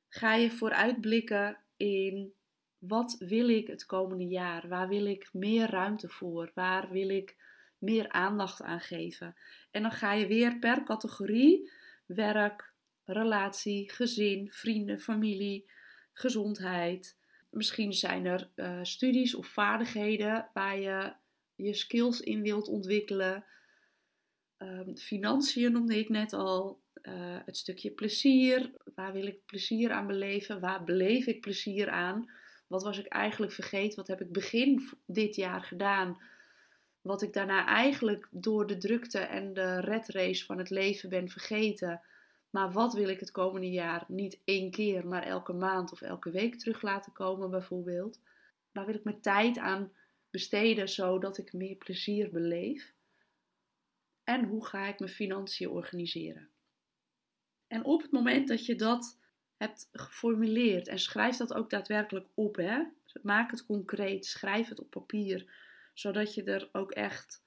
Ga 0.07 0.35
je 0.35 0.51
vooruitblikken 0.51 1.57
in 1.77 2.33
wat 2.77 3.15
wil 3.19 3.49
ik 3.49 3.67
het 3.67 3.85
komende 3.85 4.27
jaar? 4.27 4.67
Waar 4.67 4.87
wil 4.87 5.05
ik 5.05 5.29
meer 5.33 5.69
ruimte 5.69 6.09
voor? 6.09 6.51
Waar 6.53 6.89
wil 6.89 7.09
ik 7.09 7.35
meer 7.81 8.09
aandacht 8.09 8.61
aan 8.61 8.81
geven? 8.81 9.35
En 9.71 9.81
dan 9.81 9.91
ga 9.91 10.13
je 10.13 10.27
weer 10.27 10.59
per 10.59 10.83
categorie 10.83 11.71
werk, 12.05 12.73
relatie, 13.05 13.91
gezin, 13.91 14.51
vrienden, 14.51 14.99
familie, 14.99 15.69
gezondheid. 16.13 17.17
Misschien 17.49 17.93
zijn 17.93 18.25
er 18.25 18.49
uh, 18.55 18.79
studies 18.81 19.35
of 19.35 19.47
vaardigheden 19.47 20.49
waar 20.53 20.79
je 20.79 21.13
je 21.55 21.73
skills 21.73 22.19
in 22.19 22.41
wilt 22.41 22.67
ontwikkelen. 22.67 23.45
Um, 24.57 24.97
financiën 24.97 25.71
noemde 25.71 25.97
ik 25.97 26.09
net 26.09 26.33
al. 26.33 26.79
Uh, 27.01 27.37
het 27.45 27.57
stukje 27.57 27.91
plezier. 27.91 28.71
Waar 28.95 29.13
wil 29.13 29.25
ik 29.25 29.45
plezier 29.45 29.91
aan 29.91 30.07
beleven? 30.07 30.59
Waar 30.59 30.83
beleef 30.83 31.25
ik 31.25 31.41
plezier 31.41 31.89
aan? 31.89 32.31
Wat 32.67 32.83
was 32.83 32.97
ik 32.97 33.05
eigenlijk 33.05 33.51
vergeten? 33.51 33.95
Wat 33.95 34.07
heb 34.07 34.21
ik 34.21 34.31
begin 34.31 34.89
dit 35.05 35.35
jaar 35.35 35.63
gedaan? 35.63 36.21
Wat 37.01 37.21
ik 37.21 37.33
daarna 37.33 37.65
eigenlijk 37.65 38.27
door 38.31 38.67
de 38.67 38.77
drukte 38.77 39.19
en 39.19 39.53
de 39.53 39.79
red 39.79 40.07
race 40.09 40.45
van 40.45 40.57
het 40.57 40.69
leven 40.69 41.09
ben 41.09 41.29
vergeten. 41.29 42.01
Maar 42.49 42.71
wat 42.71 42.93
wil 42.93 43.09
ik 43.09 43.19
het 43.19 43.31
komende 43.31 43.69
jaar 43.69 44.05
niet 44.07 44.39
één 44.43 44.71
keer, 44.71 45.07
maar 45.07 45.23
elke 45.23 45.53
maand 45.53 45.91
of 45.91 46.01
elke 46.01 46.31
week 46.31 46.59
terug 46.59 46.81
laten 46.81 47.11
komen, 47.13 47.49
bijvoorbeeld? 47.49 48.19
Waar 48.71 48.85
wil 48.85 48.95
ik 48.95 49.03
mijn 49.03 49.21
tijd 49.21 49.57
aan 49.57 49.91
besteden 50.29 50.89
zodat 50.89 51.37
ik 51.37 51.53
meer 51.53 51.75
plezier 51.75 52.29
beleef? 52.29 52.93
En 54.23 54.43
hoe 54.43 54.65
ga 54.65 54.87
ik 54.87 54.99
mijn 54.99 55.11
financiën 55.11 55.69
organiseren? 55.69 56.49
En 57.67 57.83
op 57.83 58.01
het 58.01 58.11
moment 58.11 58.47
dat 58.47 58.65
je 58.65 58.75
dat 58.75 59.19
hebt 59.57 59.89
geformuleerd 59.91 60.87
en 60.87 60.99
schrijf 60.99 61.37
dat 61.37 61.53
ook 61.53 61.69
daadwerkelijk 61.69 62.27
op. 62.33 62.55
Hè? 62.55 62.83
Maak 63.21 63.51
het 63.51 63.65
concreet, 63.65 64.25
schrijf 64.25 64.69
het 64.69 64.79
op 64.79 64.89
papier, 64.89 65.53
zodat 66.01 66.33
je 66.33 66.43
er 66.43 66.69
ook 66.71 66.91
echt 66.91 67.43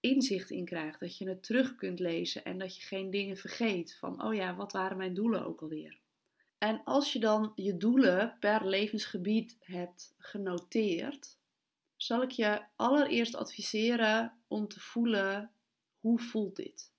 inzicht 0.00 0.50
in 0.50 0.64
krijgt, 0.64 1.00
dat 1.00 1.18
je 1.18 1.28
het 1.28 1.42
terug 1.42 1.74
kunt 1.74 1.98
lezen 1.98 2.44
en 2.44 2.58
dat 2.58 2.76
je 2.76 2.82
geen 2.82 3.10
dingen 3.10 3.36
vergeet 3.36 3.96
van, 3.96 4.24
oh 4.24 4.34
ja, 4.34 4.56
wat 4.56 4.72
waren 4.72 4.96
mijn 4.96 5.14
doelen 5.14 5.46
ook 5.46 5.60
alweer? 5.60 5.98
En 6.58 6.84
als 6.84 7.12
je 7.12 7.18
dan 7.18 7.52
je 7.54 7.76
doelen 7.76 8.36
per 8.40 8.66
levensgebied 8.66 9.56
hebt 9.60 10.14
genoteerd, 10.18 11.38
zal 11.96 12.22
ik 12.22 12.30
je 12.30 12.62
allereerst 12.76 13.34
adviseren 13.34 14.38
om 14.48 14.68
te 14.68 14.80
voelen 14.80 15.50
hoe 16.00 16.18
voelt 16.18 16.56
dit? 16.56 16.92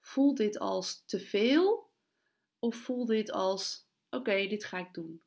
Voelt 0.00 0.36
dit 0.36 0.58
als 0.58 1.02
te 1.06 1.20
veel 1.20 1.90
of 2.58 2.76
voelt 2.76 3.08
dit 3.08 3.30
als 3.30 3.86
oké, 4.10 4.46
dit 4.46 4.64
ga 4.64 4.78
ik 4.78 4.94
doen? 4.94 5.22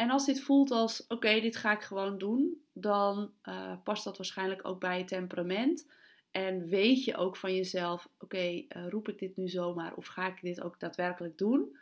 En 0.00 0.10
als 0.10 0.26
dit 0.26 0.40
voelt 0.40 0.70
als 0.70 1.06
oké, 1.06 1.40
dit 1.40 1.56
ga 1.56 1.72
ik 1.72 1.82
gewoon 1.82 2.18
doen, 2.18 2.64
dan 2.72 3.32
uh, 3.44 3.72
past 3.84 4.04
dat 4.04 4.16
waarschijnlijk 4.16 4.68
ook 4.68 4.80
bij 4.80 4.98
je 4.98 5.04
temperament. 5.04 5.90
En 6.30 6.66
weet 6.68 7.04
je 7.04 7.16
ook 7.16 7.36
van 7.36 7.54
jezelf, 7.54 8.08
oké, 8.18 8.38
uh, 8.38 8.88
roep 8.88 9.08
ik 9.08 9.18
dit 9.18 9.36
nu 9.36 9.48
zomaar 9.48 9.94
of 9.94 10.06
ga 10.06 10.26
ik 10.26 10.40
dit 10.40 10.60
ook 10.60 10.80
daadwerkelijk 10.80 11.38
doen? 11.38 11.76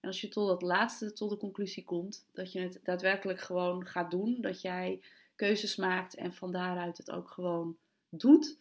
En 0.00 0.08
als 0.08 0.20
je 0.20 0.28
tot 0.28 0.48
dat 0.48 0.62
laatste, 0.62 1.12
tot 1.12 1.30
de 1.30 1.36
conclusie 1.36 1.84
komt, 1.84 2.26
dat 2.32 2.52
je 2.52 2.60
het 2.60 2.80
daadwerkelijk 2.82 3.40
gewoon 3.40 3.86
gaat 3.86 4.10
doen, 4.10 4.40
dat 4.40 4.60
jij 4.60 5.00
keuzes 5.36 5.76
maakt 5.76 6.14
en 6.14 6.32
van 6.32 6.52
daaruit 6.52 6.96
het 6.96 7.10
ook 7.10 7.30
gewoon 7.30 7.76
doet, 8.08 8.58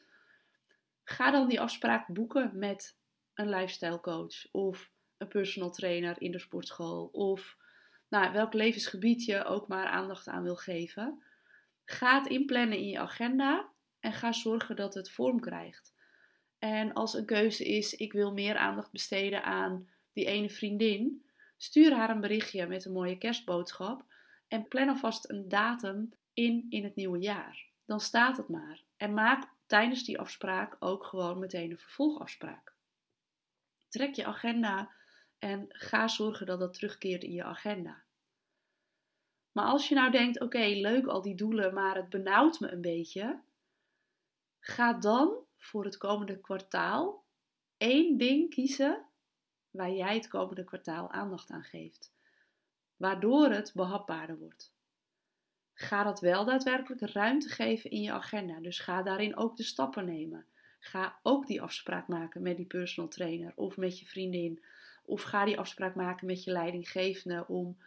ga 1.03 1.31
dan 1.31 1.47
die 1.47 1.61
afspraak 1.61 2.07
boeken 2.07 2.51
met 2.53 2.97
een 3.33 3.49
lifestyle 3.49 3.99
coach 3.99 4.51
of 4.51 4.91
een 5.17 5.27
personal 5.27 5.71
trainer 5.71 6.21
in 6.21 6.31
de 6.31 6.39
sportschool 6.39 7.09
of 7.11 7.61
nou, 8.13 8.33
welk 8.33 8.53
levensgebied 8.53 9.25
je 9.25 9.43
ook 9.43 9.67
maar 9.67 9.87
aandacht 9.87 10.27
aan 10.27 10.43
wil 10.43 10.55
geven. 10.55 11.23
Ga 11.85 12.17
het 12.17 12.27
inplannen 12.27 12.77
in 12.77 12.87
je 12.87 12.99
agenda 12.99 13.69
en 13.99 14.13
ga 14.13 14.31
zorgen 14.31 14.75
dat 14.75 14.93
het 14.93 15.11
vorm 15.11 15.39
krijgt. 15.39 15.93
En 16.59 16.93
als 16.93 17.13
een 17.13 17.25
keuze 17.25 17.65
is, 17.65 17.93
ik 17.93 18.13
wil 18.13 18.33
meer 18.33 18.57
aandacht 18.57 18.91
besteden 18.91 19.43
aan 19.43 19.89
die 20.11 20.25
ene 20.25 20.49
vriendin, 20.49 21.25
stuur 21.57 21.93
haar 21.93 22.09
een 22.09 22.21
berichtje 22.21 22.67
met 22.67 22.85
een 22.85 22.91
mooie 22.91 23.17
kerstboodschap 23.17 24.05
en 24.47 24.67
plan 24.67 24.89
alvast 24.89 25.29
een 25.29 25.47
datum 25.47 26.13
in 26.33 26.65
in 26.69 26.83
het 26.83 26.95
nieuwe 26.95 27.19
jaar. 27.19 27.65
Dan 27.85 27.99
staat 27.99 28.37
het 28.37 28.47
maar. 28.47 28.83
En 28.97 29.13
maak 29.13 29.49
tijdens 29.65 30.03
die 30.03 30.19
afspraak 30.19 30.75
ook 30.79 31.05
gewoon 31.05 31.39
meteen 31.39 31.71
een 31.71 31.77
vervolgafspraak. 31.79 32.73
Trek 33.89 34.15
je 34.15 34.25
agenda 34.25 34.91
en 35.39 35.65
ga 35.69 36.07
zorgen 36.07 36.45
dat 36.45 36.59
dat 36.59 36.73
terugkeert 36.73 37.23
in 37.23 37.33
je 37.33 37.43
agenda. 37.43 38.02
Maar 39.53 39.65
als 39.65 39.87
je 39.89 39.95
nou 39.95 40.11
denkt: 40.11 40.39
oké, 40.39 40.65
leuk 40.65 41.05
al 41.05 41.21
die 41.21 41.35
doelen, 41.35 41.73
maar 41.73 41.95
het 41.95 42.09
benauwt 42.09 42.59
me 42.59 42.71
een 42.71 42.81
beetje. 42.81 43.41
Ga 44.59 44.93
dan 44.93 45.37
voor 45.57 45.83
het 45.85 45.97
komende 45.97 46.39
kwartaal 46.39 47.23
één 47.77 48.17
ding 48.17 48.49
kiezen 48.49 49.05
waar 49.71 49.91
jij 49.91 50.15
het 50.15 50.27
komende 50.27 50.63
kwartaal 50.63 51.11
aandacht 51.11 51.49
aan 51.49 51.63
geeft. 51.63 52.13
Waardoor 52.95 53.49
het 53.49 53.71
behapbaarder 53.75 54.37
wordt. 54.37 54.73
Ga 55.73 56.03
dat 56.03 56.19
wel 56.19 56.45
daadwerkelijk 56.45 57.01
ruimte 57.01 57.49
geven 57.49 57.89
in 57.89 58.01
je 58.01 58.11
agenda. 58.11 58.59
Dus 58.59 58.79
ga 58.79 59.01
daarin 59.01 59.35
ook 59.37 59.57
de 59.57 59.63
stappen 59.63 60.05
nemen. 60.05 60.45
Ga 60.79 61.19
ook 61.23 61.47
die 61.47 61.61
afspraak 61.61 62.07
maken 62.07 62.41
met 62.41 62.57
die 62.57 62.65
personal 62.65 63.09
trainer 63.09 63.51
of 63.55 63.77
met 63.77 63.99
je 63.99 64.05
vriendin. 64.05 64.63
Of 65.05 65.21
ga 65.21 65.45
die 65.45 65.59
afspraak 65.59 65.95
maken 65.95 66.27
met 66.27 66.43
je 66.43 66.51
leidinggevende 66.51 67.47
om 67.47 67.77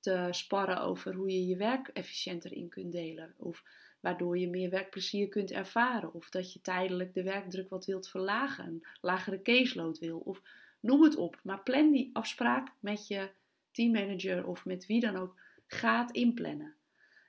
te 0.00 0.28
sparren 0.30 0.80
over 0.80 1.14
hoe 1.14 1.30
je 1.30 1.46
je 1.46 1.56
werk 1.56 1.88
efficiënter 1.88 2.52
in 2.52 2.68
kunt 2.68 2.92
delen. 2.92 3.34
Of 3.36 3.62
waardoor 4.00 4.38
je 4.38 4.48
meer 4.48 4.70
werkplezier 4.70 5.28
kunt 5.28 5.50
ervaren. 5.50 6.14
Of 6.14 6.30
dat 6.30 6.52
je 6.52 6.60
tijdelijk 6.60 7.14
de 7.14 7.22
werkdruk 7.22 7.68
wat 7.68 7.86
wilt 7.86 8.08
verlagen. 8.08 8.66
Een 8.66 8.84
lagere 9.00 9.42
caseload 9.42 9.98
wil. 9.98 10.18
Of 10.18 10.42
noem 10.80 11.02
het 11.02 11.16
op. 11.16 11.40
Maar 11.42 11.62
plan 11.62 11.92
die 11.92 12.10
afspraak 12.12 12.72
met 12.80 13.06
je 13.06 13.30
teammanager 13.70 14.46
of 14.46 14.64
met 14.64 14.86
wie 14.86 15.00
dan 15.00 15.16
ook. 15.16 15.40
Ga 15.66 16.12
inplannen. 16.12 16.74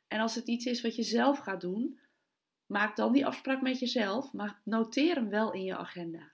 En 0.08 0.20
als 0.20 0.36
het 0.36 0.48
iets 0.48 0.66
is 0.66 0.82
wat 0.82 0.96
je 0.96 1.04
zelf 1.04 1.40
gaat 1.40 1.62
doen, 1.62 2.00
maak 2.66 2.96
dan 2.96 3.14
die 3.14 3.26
afspraak 3.26 3.62
met 3.62 3.80
jezelf. 3.80 4.34
Maar 4.34 4.60
noteer 4.64 5.16
hem 5.16 5.30
wel 5.30 5.54
in 5.54 5.64
je 5.64 5.78
agenda. 5.78 6.32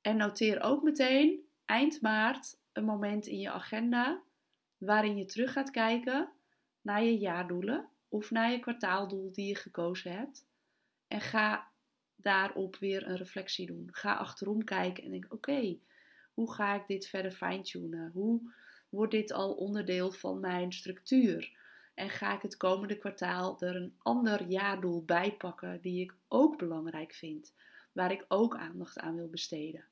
En 0.00 0.16
noteer 0.16 0.62
ook 0.62 0.82
meteen 0.82 1.40
eind 1.64 2.00
maart 2.00 2.56
een 2.72 2.84
moment 2.84 3.26
in 3.26 3.38
je 3.38 3.50
agenda 3.50 4.22
waarin 4.84 5.16
je 5.16 5.24
terug 5.24 5.52
gaat 5.52 5.70
kijken 5.70 6.32
naar 6.80 7.02
je 7.02 7.18
jaardoelen 7.18 7.88
of 8.08 8.30
naar 8.30 8.50
je 8.50 8.58
kwartaaldoel 8.58 9.32
die 9.32 9.46
je 9.46 9.54
gekozen 9.54 10.12
hebt. 10.12 10.46
En 11.08 11.20
ga 11.20 11.72
daarop 12.16 12.76
weer 12.76 13.06
een 13.06 13.16
reflectie 13.16 13.66
doen. 13.66 13.88
Ga 13.92 14.14
achterom 14.14 14.64
kijken 14.64 15.04
en 15.04 15.10
denk: 15.10 15.32
oké, 15.32 15.78
hoe 16.34 16.52
ga 16.52 16.74
ik 16.74 16.86
dit 16.86 17.06
verder 17.06 17.32
fine-tunen? 17.32 18.10
Hoe 18.12 18.52
wordt 18.88 19.12
dit 19.12 19.32
al 19.32 19.54
onderdeel 19.54 20.12
van 20.12 20.40
mijn 20.40 20.72
structuur? 20.72 21.62
En 21.94 22.10
ga 22.10 22.34
ik 22.34 22.42
het 22.42 22.56
komende 22.56 22.98
kwartaal 22.98 23.60
er 23.60 23.76
een 23.76 23.94
ander 23.98 24.46
jaardoel 24.46 25.04
bij 25.04 25.36
pakken 25.36 25.80
die 25.80 26.02
ik 26.02 26.14
ook 26.28 26.58
belangrijk 26.58 27.12
vind, 27.12 27.54
waar 27.92 28.12
ik 28.12 28.24
ook 28.28 28.56
aandacht 28.56 28.98
aan 28.98 29.14
wil 29.14 29.28
besteden? 29.28 29.84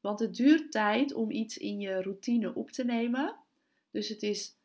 Want 0.00 0.20
het 0.20 0.34
duurt 0.34 0.72
tijd 0.72 1.12
om 1.12 1.30
iets 1.30 1.58
in 1.58 1.80
je 1.80 2.02
routine 2.02 2.54
op 2.54 2.70
te 2.70 2.84
nemen. 2.84 3.36
Dus 3.90 4.08
het 4.08 4.22
is 4.22 4.56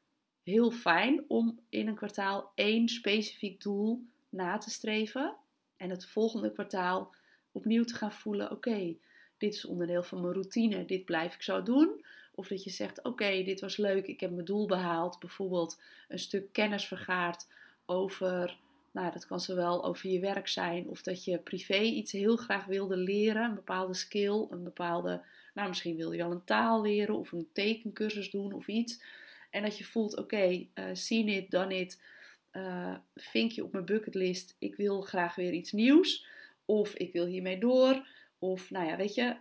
heel 0.43 0.71
fijn 0.71 1.23
om 1.27 1.59
in 1.69 1.87
een 1.87 1.95
kwartaal 1.95 2.51
één 2.55 2.89
specifiek 2.89 3.61
doel 3.61 4.05
na 4.29 4.57
te 4.57 4.69
streven. 4.69 5.35
En 5.77 5.89
het 5.89 6.05
volgende 6.05 6.51
kwartaal 6.51 7.15
opnieuw 7.51 7.83
te 7.83 7.95
gaan 7.95 8.11
voelen: 8.11 8.51
oké, 8.51 8.95
dit 9.37 9.53
is 9.53 9.65
onderdeel 9.65 10.03
van 10.03 10.21
mijn 10.21 10.33
routine, 10.33 10.85
dit 10.85 11.05
blijf 11.05 11.35
ik 11.35 11.41
zo 11.41 11.63
doen. 11.63 12.05
Of 12.35 12.47
dat 12.47 12.63
je 12.63 12.69
zegt: 12.69 13.03
oké, 13.03 13.43
dit 13.43 13.61
was 13.61 13.77
leuk, 13.77 14.07
ik 14.07 14.19
heb 14.19 14.31
mijn 14.31 14.45
doel 14.45 14.67
behaald. 14.67 15.19
Bijvoorbeeld 15.19 15.81
een 16.07 16.19
stuk 16.19 16.51
kennis 16.51 16.85
vergaard 16.85 17.47
over, 17.85 18.57
nou, 18.91 19.11
dat 19.11 19.25
kan 19.25 19.39
zowel 19.39 19.85
over 19.85 20.09
je 20.09 20.19
werk 20.19 20.47
zijn, 20.47 20.87
of 20.87 21.01
dat 21.01 21.23
je 21.23 21.37
privé 21.37 21.79
iets 21.79 22.11
heel 22.11 22.35
graag 22.35 22.65
wilde 22.65 22.97
leren, 22.97 23.43
een 23.43 23.55
bepaalde 23.55 23.93
skill, 23.93 24.47
een 24.49 24.63
bepaalde 24.63 25.23
nou, 25.55 25.67
misschien 25.67 25.95
wil 25.95 26.11
je 26.11 26.17
wel 26.17 26.31
een 26.31 26.43
taal 26.43 26.81
leren 26.81 27.15
of 27.15 27.31
een 27.31 27.49
tekencursus 27.53 28.29
doen 28.29 28.53
of 28.53 28.67
iets. 28.67 29.03
En 29.49 29.61
dat 29.61 29.77
je 29.77 29.83
voelt, 29.83 30.17
oké, 30.17 30.35
okay, 30.35 30.69
uh, 30.75 30.85
seen 30.93 31.27
it, 31.27 31.51
done 31.51 31.79
it. 31.79 32.03
Uh, 32.51 32.95
vinkje 33.15 33.63
op 33.63 33.71
mijn 33.71 33.85
bucketlist. 33.85 34.55
Ik 34.59 34.75
wil 34.75 35.01
graag 35.01 35.35
weer 35.35 35.51
iets 35.51 35.71
nieuws. 35.71 36.27
Of 36.65 36.93
ik 36.93 37.13
wil 37.13 37.25
hiermee 37.25 37.59
door. 37.59 38.07
Of 38.39 38.69
nou 38.69 38.87
ja, 38.87 38.95
weet 38.95 39.13
je, 39.13 39.37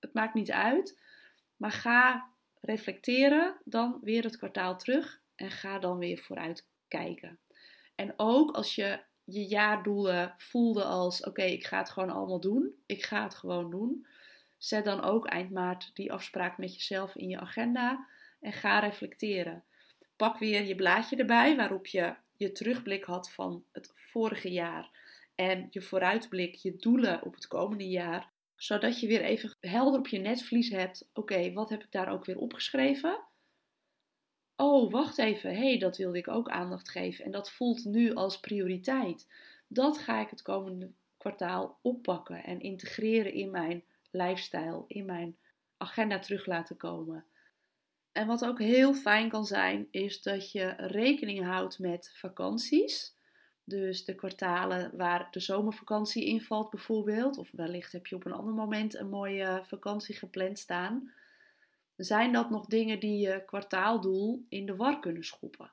het 0.00 0.12
maakt 0.12 0.34
niet 0.34 0.50
uit. 0.50 1.00
Maar 1.56 1.72
ga 1.72 2.28
reflecteren 2.60 3.56
dan 3.64 3.98
weer 4.02 4.22
het 4.22 4.36
kwartaal 4.36 4.78
terug. 4.78 5.20
En 5.34 5.50
ga 5.50 5.78
dan 5.78 5.98
weer 5.98 6.18
vooruit 6.18 6.66
kijken. 6.88 7.38
En 7.94 8.14
ook 8.16 8.50
als 8.50 8.74
je 8.74 9.00
je 9.24 9.46
jaardoelen 9.46 10.34
voelde 10.38 10.84
als: 10.84 11.24
oké, 11.24 11.42
ik 11.42 11.66
ga 11.66 11.78
het 11.78 11.90
gewoon 11.90 12.10
allemaal 12.10 12.40
doen. 12.40 12.74
Ik 12.86 13.04
ga 13.04 13.22
het 13.22 13.34
gewoon 13.34 13.70
doen. 13.70 14.06
Zet 14.64 14.84
dan 14.84 15.02
ook 15.02 15.26
eind 15.26 15.50
maart 15.50 15.90
die 15.94 16.12
afspraak 16.12 16.58
met 16.58 16.74
jezelf 16.74 17.16
in 17.16 17.28
je 17.28 17.40
agenda 17.40 18.06
en 18.40 18.52
ga 18.52 18.78
reflecteren. 18.78 19.64
Pak 20.16 20.38
weer 20.38 20.64
je 20.64 20.74
blaadje 20.74 21.16
erbij 21.16 21.56
waarop 21.56 21.86
je 21.86 22.14
je 22.36 22.52
terugblik 22.52 23.04
had 23.04 23.30
van 23.30 23.64
het 23.72 23.92
vorige 23.94 24.52
jaar 24.52 24.90
en 25.34 25.66
je 25.70 25.82
vooruitblik, 25.82 26.54
je 26.54 26.76
doelen 26.76 27.22
op 27.22 27.34
het 27.34 27.46
komende 27.46 27.88
jaar, 27.88 28.30
zodat 28.56 29.00
je 29.00 29.06
weer 29.06 29.22
even 29.22 29.56
helder 29.60 29.98
op 29.98 30.08
je 30.08 30.18
netvlies 30.18 30.70
hebt. 30.70 31.08
Oké, 31.12 31.52
wat 31.52 31.70
heb 31.70 31.82
ik 31.82 31.92
daar 31.92 32.12
ook 32.12 32.24
weer 32.24 32.38
opgeschreven? 32.38 33.20
Oh, 34.56 34.90
wacht 34.90 35.18
even, 35.18 35.56
hey, 35.56 35.78
dat 35.78 35.96
wilde 35.96 36.18
ik 36.18 36.28
ook 36.28 36.48
aandacht 36.48 36.90
geven 36.90 37.24
en 37.24 37.30
dat 37.30 37.50
voelt 37.50 37.84
nu 37.84 38.14
als 38.14 38.40
prioriteit. 38.40 39.28
Dat 39.68 39.98
ga 39.98 40.20
ik 40.20 40.30
het 40.30 40.42
komende 40.42 40.90
kwartaal 41.16 41.78
oppakken 41.82 42.44
en 42.44 42.60
integreren 42.60 43.32
in 43.32 43.50
mijn 43.50 43.84
lifestyle 44.14 44.84
in 44.86 45.04
mijn 45.04 45.36
agenda 45.76 46.18
terug 46.18 46.46
laten 46.46 46.76
komen. 46.76 47.26
En 48.12 48.26
wat 48.26 48.44
ook 48.44 48.58
heel 48.58 48.94
fijn 48.94 49.28
kan 49.28 49.44
zijn, 49.44 49.88
is 49.90 50.22
dat 50.22 50.52
je 50.52 50.74
rekening 50.76 51.44
houdt 51.44 51.78
met 51.78 52.12
vakanties. 52.14 53.16
Dus 53.64 54.04
de 54.04 54.14
kwartalen 54.14 54.96
waar 54.96 55.28
de 55.30 55.40
zomervakantie 55.40 56.24
invalt 56.24 56.70
bijvoorbeeld, 56.70 57.38
of 57.38 57.50
wellicht 57.52 57.92
heb 57.92 58.06
je 58.06 58.14
op 58.14 58.24
een 58.24 58.32
ander 58.32 58.54
moment 58.54 58.94
een 58.94 59.08
mooie 59.08 59.62
vakantie 59.66 60.14
gepland 60.14 60.58
staan. 60.58 61.12
Zijn 61.96 62.32
dat 62.32 62.50
nog 62.50 62.66
dingen 62.66 63.00
die 63.00 63.18
je 63.18 63.44
kwartaaldoel 63.44 64.44
in 64.48 64.66
de 64.66 64.76
war 64.76 65.00
kunnen 65.00 65.24
schoppen? 65.24 65.72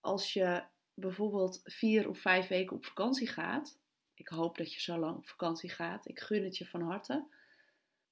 Als 0.00 0.32
je 0.32 0.62
bijvoorbeeld 0.94 1.60
vier 1.64 2.08
of 2.08 2.18
vijf 2.18 2.48
weken 2.48 2.76
op 2.76 2.84
vakantie 2.84 3.28
gaat, 3.28 3.78
ik 4.14 4.28
hoop 4.28 4.56
dat 4.56 4.72
je 4.72 4.80
zo 4.80 4.98
lang 4.98 5.16
op 5.16 5.28
vakantie 5.28 5.70
gaat, 5.70 6.08
ik 6.08 6.20
gun 6.20 6.44
het 6.44 6.56
je 6.56 6.66
van 6.66 6.82
harte 6.82 7.26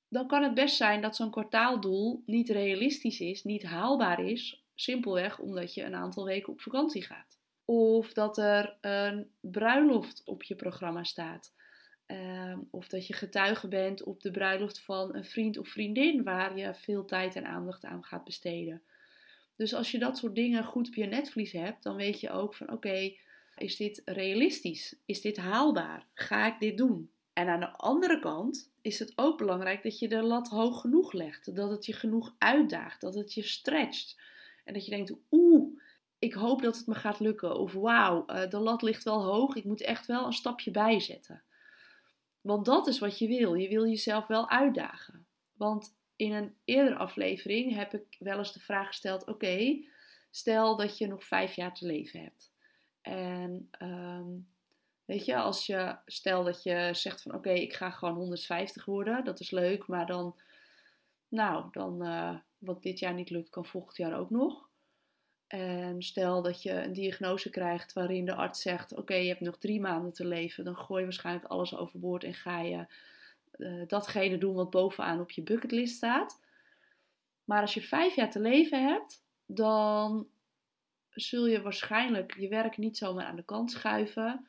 dan 0.09 0.27
kan 0.27 0.43
het 0.43 0.55
best 0.55 0.77
zijn 0.77 1.01
dat 1.01 1.17
zo'n 1.17 1.31
kwartaaldoel 1.31 2.23
niet 2.27 2.49
realistisch 2.49 3.21
is, 3.21 3.45
niet 3.45 3.63
haalbaar 3.63 4.25
is, 4.25 4.65
simpelweg 4.75 5.39
omdat 5.39 5.75
je 5.75 5.83
een 5.83 5.95
aantal 5.95 6.25
weken 6.25 6.53
op 6.53 6.61
vakantie 6.61 7.03
gaat. 7.03 7.39
Of 7.65 8.13
dat 8.13 8.39
er 8.39 8.77
een 8.81 9.31
bruiloft 9.41 10.23
op 10.25 10.43
je 10.43 10.57
programma 10.57 11.05
staat. 11.05 11.55
Ehm, 12.07 12.59
of 12.71 12.89
dat 12.89 13.07
je 13.07 13.15
getuige 13.15 13.69
bent 13.69 14.03
op 14.03 14.21
de 14.21 14.31
bruiloft 14.31 14.81
van 14.81 15.15
een 15.15 15.25
vriend 15.25 15.59
of 15.59 15.69
vriendin 15.69 16.23
waar 16.23 16.59
je 16.59 16.75
veel 16.75 17.05
tijd 17.05 17.37
en 17.37 17.47
aandacht 17.47 17.85
aan 17.85 18.05
gaat 18.05 18.25
besteden. 18.25 18.83
Dus 19.57 19.75
als 19.75 19.91
je 19.91 19.99
dat 19.99 20.19
soort 20.19 20.35
dingen 20.35 20.65
goed 20.65 20.89
op 20.89 20.95
je 20.95 21.07
netvlies 21.07 21.53
hebt, 21.53 21.83
dan 21.83 21.97
weet 21.97 22.21
je 22.21 22.31
ook 22.31 22.55
van 22.55 22.73
oké, 22.73 23.15
is 23.57 23.77
dit 23.77 24.03
realistisch? 24.05 24.97
Is 25.05 25.21
dit 25.21 25.37
haalbaar? 25.37 26.07
Ga 26.15 26.47
ik 26.47 26.61
dit 26.61 26.77
doen? 26.77 27.11
En 27.33 27.49
aan 27.49 27.61
de 27.61 27.71
andere 27.71 28.19
kant 28.19 28.73
is 28.87 28.99
het 28.99 29.13
ook 29.17 29.39
belangrijk 29.39 29.83
dat 29.83 29.99
je 29.99 30.09
de 30.09 30.23
lat 30.23 30.49
hoog 30.49 30.81
genoeg 30.81 31.13
legt. 31.13 31.55
Dat 31.55 31.71
het 31.71 31.87
je 31.87 31.93
genoeg 31.93 32.35
uitdaagt, 32.39 33.01
dat 33.01 33.15
het 33.15 33.35
je 33.35 33.43
stretcht. 33.43 34.21
En 34.65 34.75
dat 34.75 34.85
je 34.85 34.91
denkt, 34.91 35.15
oeh, 35.31 35.81
ik 36.19 36.33
hoop 36.35 36.63
dat 36.63 36.77
het 36.77 36.87
me 36.87 36.95
gaat 36.95 37.21
lukken. 37.21 37.59
Of 37.59 37.73
wauw, 37.73 38.27
eh, 38.27 38.51
de 38.51 38.59
lat 38.59 38.83
ligt 38.83 39.05
wel 39.05 39.25
hoog, 39.25 39.55
ik 39.55 39.65
moet 39.65 39.81
echt 39.81 40.07
wel 40.07 40.27
een 40.27 40.33
stapje 40.33 40.71
bijzetten. 40.71 41.43
Want 42.41 42.65
dat 42.65 42.87
is 42.87 42.99
wat 42.99 43.19
je 43.19 43.27
wil. 43.27 43.55
Je 43.55 43.69
wil 43.69 43.87
jezelf 43.87 44.27
wel 44.27 44.51
uitdagen. 44.51 45.27
Want 45.53 45.97
in 46.17 46.33
een 46.33 46.55
eerdere 46.65 46.97
aflevering 46.97 47.75
heb 47.75 47.95
ik 47.95 48.17
wel 48.19 48.39
eens 48.39 48.53
de 48.53 48.61
vraag 48.61 48.87
gesteld: 48.87 49.27
oké, 49.27 49.85
stel 50.31 50.77
dat 50.77 50.99
je 50.99 51.07
nog 51.07 51.25
vijf 51.25 51.55
jaar 51.55 51.75
te 51.75 51.87
leven 51.87 52.21
hebt. 52.21 52.53
En 53.03 53.71
um, 53.83 54.49
weet 55.07 55.25
je, 55.25 55.37
als 55.37 55.67
je, 55.67 55.97
stel 56.07 56.45
dat 56.45 56.63
je 56.63 56.91
zegt 56.93 57.23
van 57.23 57.35
oké, 57.35 57.51
ik 57.51 57.75
ga 57.75 57.91
gewoon 57.91 58.15
150 58.15 58.85
worden, 58.85 59.25
dat 59.25 59.41
is 59.41 59.51
leuk, 59.51 59.87
maar 59.87 60.07
dan, 60.07 60.37
nou, 61.29 61.69
dan, 61.71 62.07
uh, 62.07 62.37
wat 62.59 62.83
dit 62.83 62.99
jaar 62.99 63.15
niet 63.15 63.31
lukt, 63.31 63.51
kan 63.51 63.67
volgend 63.67 63.97
jaar 63.97 64.19
ook 64.19 64.31
nog. 64.31 64.69
En 65.47 66.03
stel 66.03 66.43
dat 66.43 66.63
je 66.63 66.73
een 66.73 66.93
diagnose 66.93 67.51
krijgt 67.51 67.93
waarin 67.93 68.25
de 68.25 68.35
arts 68.35 68.63
zegt: 68.63 68.95
Oké, 68.95 69.15
je 69.15 69.29
hebt 69.29 69.41
nog 69.41 69.59
drie 69.59 69.81
maanden 69.81 70.13
te 70.13 70.25
leven, 70.25 70.65
dan 70.65 70.77
gooi 70.77 70.99
je 70.99 71.07
waarschijnlijk 71.07 71.47
alles 71.47 71.77
overboord 71.77 72.25
en 72.25 72.35
ga 72.35 72.61
je 72.61 72.87
uh, 73.57 73.83
datgene 73.87 74.39
doen 74.39 74.55
wat 74.55 74.71
bovenaan 74.71 75.21
op 75.21 75.31
je 75.31 75.43
bucketlist 75.43 75.97
staat. 75.97 76.41
Maar 77.45 77.61
als 77.61 77.75
je 77.75 77.83
vijf 77.83 78.15
jaar 78.15 78.31
te 78.31 78.41
leven 78.41 78.89
hebt, 78.89 79.25
dan 79.47 80.29
zul 81.11 81.47
je 81.47 81.63
waarschijnlijk 81.63 82.37
je 82.39 82.49
werk 82.49 82.77
niet 82.77 82.97
zomaar 82.97 83.25
aan 83.25 83.37
de 83.37 83.45
kant 83.45 83.71
schuiven. 83.71 84.47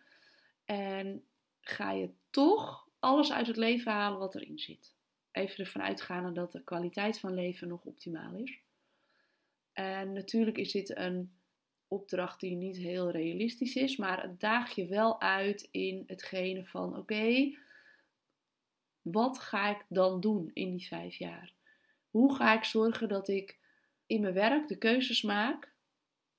En 0.67 1.23
ga 1.61 1.91
je 1.91 2.09
toch 2.29 2.87
alles 2.99 3.31
uit 3.31 3.47
het 3.47 3.57
leven 3.57 3.91
halen 3.91 4.19
wat 4.19 4.35
erin 4.35 4.59
zit. 4.59 4.95
Even 5.31 5.57
ervan 5.57 5.81
uitgaande 5.81 6.31
dat 6.31 6.51
de 6.51 6.63
kwaliteit 6.63 7.19
van 7.19 7.33
leven 7.33 7.67
nog 7.67 7.83
optimaal 7.83 8.35
is. 8.35 8.59
En 9.73 10.13
natuurlijk 10.13 10.57
is 10.57 10.71
dit 10.71 10.97
een 10.97 11.31
opdracht 11.87 12.39
die 12.39 12.55
niet 12.55 12.77
heel 12.77 13.11
realistisch 13.11 13.75
is, 13.75 13.97
maar 13.97 14.21
het 14.21 14.39
daag 14.39 14.75
je 14.75 14.87
wel 14.87 15.21
uit 15.21 15.67
in 15.71 16.03
hetgene 16.07 16.65
van: 16.65 16.97
oké, 16.97 17.55
wat 19.01 19.39
ga 19.39 19.69
ik 19.69 19.85
dan 19.89 20.19
doen 20.19 20.51
in 20.53 20.71
die 20.71 20.87
vijf 20.87 21.15
jaar? 21.15 21.53
Hoe 22.09 22.35
ga 22.35 22.53
ik 22.53 22.63
zorgen 22.63 23.09
dat 23.09 23.27
ik 23.27 23.59
in 24.05 24.21
mijn 24.21 24.33
werk 24.33 24.67
de 24.67 24.77
keuzes 24.77 25.21
maak 25.21 25.75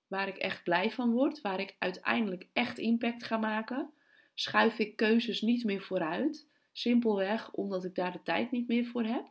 waar 0.07 0.29
ik 0.29 0.37
echt 0.37 0.63
blij 0.63 0.91
van 0.91 1.13
word, 1.13 1.41
waar 1.41 1.61
ik 1.61 1.77
uiteindelijk 1.79 2.49
echt 2.53 2.79
impact 2.79 3.25
ga 3.25 3.37
maken? 3.37 3.93
Schuif 4.39 4.79
ik 4.79 4.97
keuzes 4.97 5.41
niet 5.41 5.65
meer 5.65 5.83
vooruit, 5.83 6.49
simpelweg 6.73 7.51
omdat 7.51 7.85
ik 7.85 7.95
daar 7.95 8.13
de 8.13 8.23
tijd 8.23 8.51
niet 8.51 8.69
meer 8.69 8.85
voor 8.85 9.05
heb? 9.05 9.31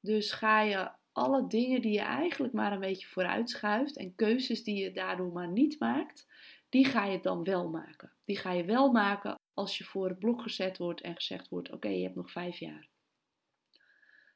Dus 0.00 0.32
ga 0.32 0.60
je 0.60 0.90
alle 1.12 1.46
dingen 1.46 1.80
die 1.80 1.92
je 1.92 2.00
eigenlijk 2.00 2.52
maar 2.52 2.72
een 2.72 2.80
beetje 2.80 3.06
vooruit 3.06 3.50
schuift 3.50 3.96
en 3.96 4.14
keuzes 4.14 4.64
die 4.64 4.82
je 4.82 4.92
daardoor 4.92 5.32
maar 5.32 5.48
niet 5.48 5.78
maakt, 5.78 6.26
die 6.68 6.84
ga 6.84 7.04
je 7.04 7.20
dan 7.20 7.44
wel 7.44 7.68
maken. 7.68 8.12
Die 8.24 8.36
ga 8.36 8.52
je 8.52 8.64
wel 8.64 8.92
maken 8.92 9.34
als 9.54 9.78
je 9.78 9.84
voor 9.84 10.08
het 10.08 10.18
blok 10.18 10.42
gezet 10.42 10.78
wordt 10.78 11.00
en 11.00 11.14
gezegd 11.14 11.48
wordt: 11.48 11.70
Oké, 11.70 11.88
je 11.88 12.02
hebt 12.02 12.16
nog 12.16 12.30
vijf 12.30 12.58
jaar. 12.58 12.88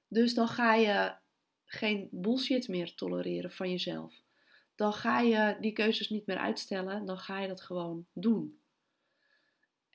Dus 0.08 0.34
dan 0.34 0.48
ga 0.48 0.74
je 0.74 1.16
geen 1.64 2.08
bullshit 2.10 2.68
meer 2.68 2.94
tolereren 2.94 3.52
van 3.52 3.70
jezelf. 3.70 4.14
Dan 4.74 4.92
ga 4.92 5.20
je 5.20 5.56
die 5.60 5.72
keuzes 5.72 6.08
niet 6.08 6.26
meer 6.26 6.38
uitstellen, 6.38 7.06
dan 7.06 7.18
ga 7.18 7.40
je 7.40 7.48
dat 7.48 7.60
gewoon 7.60 8.06
doen. 8.12 8.60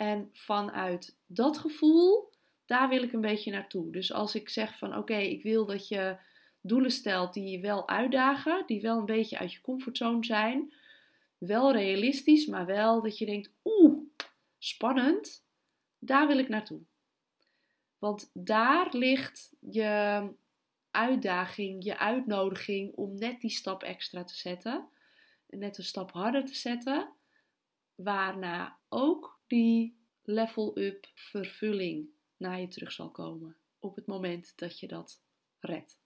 En 0.02 0.30
vanuit 0.34 1.18
dat 1.26 1.58
gevoel, 1.58 2.30
daar 2.66 2.90
wil 2.90 3.04
ik 3.04 3.14
een 3.14 3.22
beetje 3.22 3.52
naartoe. 3.52 3.92
Dus 3.92 4.14
als 4.14 4.36
ik 4.36 4.50
zeg 4.50 4.78
van 4.78 4.98
oké, 4.98 5.16
ik 5.16 5.44
wil 5.44 5.66
dat 5.66 5.88
je 5.88 6.18
doelen 6.62 6.92
stelt 6.92 7.34
die 7.34 7.50
je 7.50 7.60
wel 7.60 7.88
uitdagen, 7.88 8.64
die 8.66 8.82
wel 8.82 8.98
een 8.98 9.06
beetje 9.06 9.38
uit 9.38 9.54
je 9.54 9.62
comfortzone 9.62 10.26
zijn, 10.26 10.74
wel 11.38 11.72
realistisch, 11.72 12.46
maar 12.46 12.66
wel 12.66 13.02
dat 13.02 13.18
je 13.18 13.26
denkt, 13.26 13.54
oeh, 13.64 13.98
spannend, 14.58 15.46
daar 16.00 16.28
wil 16.28 16.38
ik 16.38 16.50
naartoe. 16.50 16.82
Want 17.98 18.32
daar 18.34 18.88
ligt 18.92 19.54
je 19.60 20.28
uitdaging, 20.92 21.84
je 21.84 21.98
uitnodiging 21.98 22.96
om 22.96 23.18
net 23.18 23.42
die 23.42 23.50
stap 23.50 23.84
extra 23.84 24.24
te 24.24 24.36
zetten. 24.36 24.88
Net 25.48 25.78
een 25.78 25.84
stap 25.84 26.12
harder 26.12 26.46
te 26.46 26.56
zetten. 26.56 27.10
Waarna 27.96 28.78
ook 28.90 29.40
die 29.52 29.98
level-up 30.24 31.08
vervulling 31.14 32.10
naar 32.38 32.60
je 32.60 32.68
terug 32.68 32.92
zal 32.92 33.12
komen. 33.12 33.58
Op 33.80 33.96
het 33.96 34.06
moment 34.06 34.54
dat 34.56 34.80
je 34.80 34.88
dat 34.88 35.22
redt. 35.60 36.00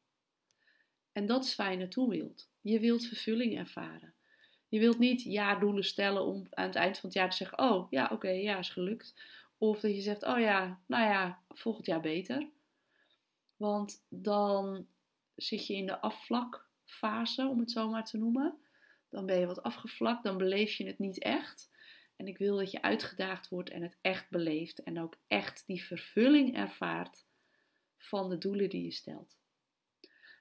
En 1.12 1.26
dat 1.26 1.44
is 1.44 1.56
waar 1.56 1.72
je 1.72 1.78
naartoe 1.78 2.10
wilt. 2.10 2.50
Je 2.62 2.80
wilt 2.80 3.06
vervulling 3.06 3.58
ervaren. 3.58 4.14
Je 4.68 4.80
wilt 4.80 5.00
niet 5.00 5.22
jaardoelen 5.22 5.84
stellen 5.84 6.26
om 6.26 6.48
aan 6.50 6.66
het 6.66 6.76
eind 6.76 6.98
van 6.98 7.10
het 7.10 7.18
jaar 7.18 7.30
te 7.30 7.36
zeggen: 7.36 7.60
Oh 7.60 7.88
ja, 7.90 8.10
oké, 8.12 8.30
ja, 8.30 8.58
is 8.58 8.70
gelukt. 8.70 9.14
Of 9.58 9.80
dat 9.80 9.96
je 9.96 10.02
zegt: 10.02 10.24
Oh 10.24 10.40
ja, 10.40 10.82
nou 10.86 11.04
ja, 11.04 11.44
volgend 11.50 11.86
jaar 11.86 12.02
beter. 12.02 12.50
Want 13.58 14.06
dan 14.10 14.88
zit 15.36 15.68
je 15.68 15.76
in 15.76 15.86
de 15.86 16.00
afvlakfase, 16.00 17.48
om 17.48 17.60
het 17.60 17.72
zo 17.72 17.90
maar 17.90 18.06
te 18.06 18.18
noemen. 18.18 18.58
Dan 19.10 19.26
ben 19.26 19.40
je 19.40 19.46
wat 19.46 19.64
afgevlakt, 19.64 20.24
dan 20.24 20.38
beleef 20.38 20.74
je 20.74 20.86
het 20.86 21.00
niet 21.00 21.20
echt. 21.20 21.74
En 22.16 22.28
ik 22.28 22.38
wil 22.38 22.58
dat 22.58 22.72
je 22.72 22.82
uitgedaagd 22.82 23.50
wordt 23.50 23.70
en 23.70 23.82
het 23.82 23.98
echt 24.02 24.30
beleeft. 24.30 24.84
En 24.84 25.02
ook 25.02 25.18
echt 25.28 25.64
die 25.68 25.84
vervulling 25.84 26.56
ervaart 26.56 27.26
van 27.98 28.30
de 28.30 28.38
doelen 28.38 28.70
die 28.70 28.84
je 28.84 28.92
stelt. 28.92 29.38